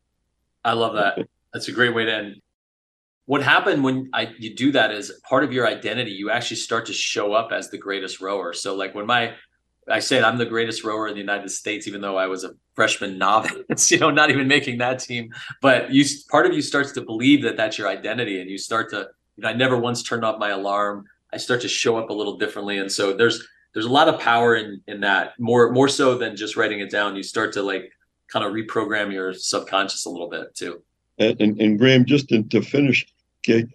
I 0.64 0.72
love 0.72 0.94
that. 0.94 1.26
That's 1.52 1.68
a 1.68 1.72
great 1.72 1.94
way 1.94 2.04
to 2.04 2.14
end. 2.14 2.42
What 3.26 3.42
happened 3.42 3.84
when 3.84 4.10
I 4.12 4.34
you 4.38 4.56
do 4.56 4.72
that 4.72 4.90
is 4.90 5.12
part 5.28 5.44
of 5.44 5.52
your 5.52 5.66
identity. 5.66 6.10
You 6.10 6.30
actually 6.30 6.56
start 6.56 6.86
to 6.86 6.92
show 6.92 7.32
up 7.32 7.52
as 7.52 7.70
the 7.70 7.78
greatest 7.78 8.20
rower. 8.20 8.52
So 8.52 8.74
like 8.74 8.94
when 8.94 9.06
my 9.06 9.34
I 9.88 10.00
said 10.00 10.24
I'm 10.24 10.38
the 10.38 10.46
greatest 10.46 10.84
rower 10.84 11.08
in 11.08 11.14
the 11.14 11.20
United 11.20 11.50
States, 11.50 11.86
even 11.86 12.00
though 12.00 12.16
I 12.16 12.26
was 12.26 12.44
a 12.44 12.52
freshman 12.74 13.18
novice, 13.18 13.90
you 13.90 13.98
know, 13.98 14.10
not 14.10 14.30
even 14.30 14.48
making 14.48 14.78
that 14.78 14.98
team. 14.98 15.32
But 15.60 15.92
you 15.92 16.04
part 16.28 16.46
of 16.46 16.54
you 16.54 16.62
starts 16.62 16.92
to 16.92 17.02
believe 17.02 17.42
that 17.42 17.56
that's 17.56 17.78
your 17.78 17.88
identity, 17.88 18.40
and 18.40 18.50
you 18.50 18.58
start 18.58 18.90
to. 18.90 19.08
You 19.36 19.42
know, 19.42 19.48
I 19.48 19.52
never 19.52 19.76
once 19.76 20.02
turned 20.02 20.24
off 20.24 20.38
my 20.38 20.50
alarm. 20.50 21.06
I 21.32 21.36
start 21.36 21.60
to 21.62 21.68
show 21.68 21.96
up 21.96 22.10
a 22.10 22.14
little 22.14 22.36
differently, 22.36 22.78
and 22.78 22.90
so 22.90 23.12
there's 23.12 23.46
there's 23.72 23.86
a 23.86 23.92
lot 23.92 24.08
of 24.08 24.20
power 24.20 24.56
in 24.56 24.80
in 24.86 25.00
that. 25.00 25.38
More 25.38 25.70
more 25.72 25.88
so 25.88 26.18
than 26.18 26.36
just 26.36 26.56
writing 26.56 26.80
it 26.80 26.90
down. 26.90 27.16
You 27.16 27.22
start 27.22 27.52
to 27.54 27.62
like 27.62 27.92
kind 28.30 28.44
of 28.44 28.52
reprogram 28.52 29.12
your 29.12 29.32
subconscious 29.34 30.06
a 30.06 30.10
little 30.10 30.28
bit 30.28 30.54
too. 30.54 30.82
And, 31.18 31.40
and, 31.40 31.60
and 31.60 31.78
Graham, 31.78 32.04
just 32.04 32.28
to, 32.30 32.42
to 32.44 32.62
finish, 32.62 33.06
okay, 33.40 33.66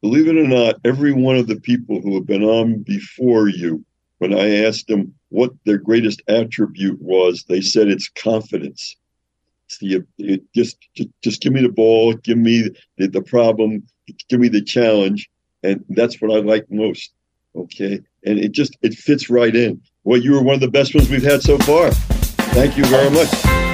believe 0.00 0.28
it 0.28 0.36
or 0.36 0.46
not, 0.48 0.76
every 0.84 1.12
one 1.12 1.36
of 1.36 1.46
the 1.46 1.60
people 1.60 2.00
who 2.00 2.14
have 2.14 2.26
been 2.26 2.42
on 2.42 2.82
before 2.82 3.48
you, 3.48 3.84
when 4.18 4.32
I 4.32 4.64
asked 4.64 4.88
them 4.88 5.14
what 5.28 5.52
their 5.64 5.78
greatest 5.78 6.22
attribute 6.28 7.00
was, 7.00 7.44
they 7.44 7.60
said 7.60 7.88
it's 7.88 8.08
confidence. 8.08 8.96
The 9.80 10.04
it 10.18 10.42
just, 10.54 10.78
just 10.94 11.08
just 11.22 11.40
give 11.40 11.52
me 11.52 11.60
the 11.60 11.68
ball, 11.68 12.14
give 12.14 12.38
me 12.38 12.70
the, 12.98 13.08
the 13.08 13.22
problem, 13.22 13.82
give 14.28 14.40
me 14.40 14.48
the 14.48 14.62
challenge, 14.62 15.28
and 15.62 15.84
that's 15.90 16.20
what 16.20 16.30
I 16.30 16.40
like 16.40 16.70
most. 16.70 17.12
Okay, 17.54 18.00
and 18.24 18.38
it 18.38 18.52
just 18.52 18.76
it 18.82 18.94
fits 18.94 19.28
right 19.28 19.54
in. 19.54 19.80
Well, 20.04 20.20
you 20.20 20.32
were 20.32 20.42
one 20.42 20.54
of 20.54 20.60
the 20.60 20.70
best 20.70 20.94
ones 20.94 21.10
we've 21.10 21.22
had 21.22 21.42
so 21.42 21.58
far. 21.58 21.90
Thank 21.90 22.76
you 22.76 22.84
very 22.84 23.10
much. 23.10 23.65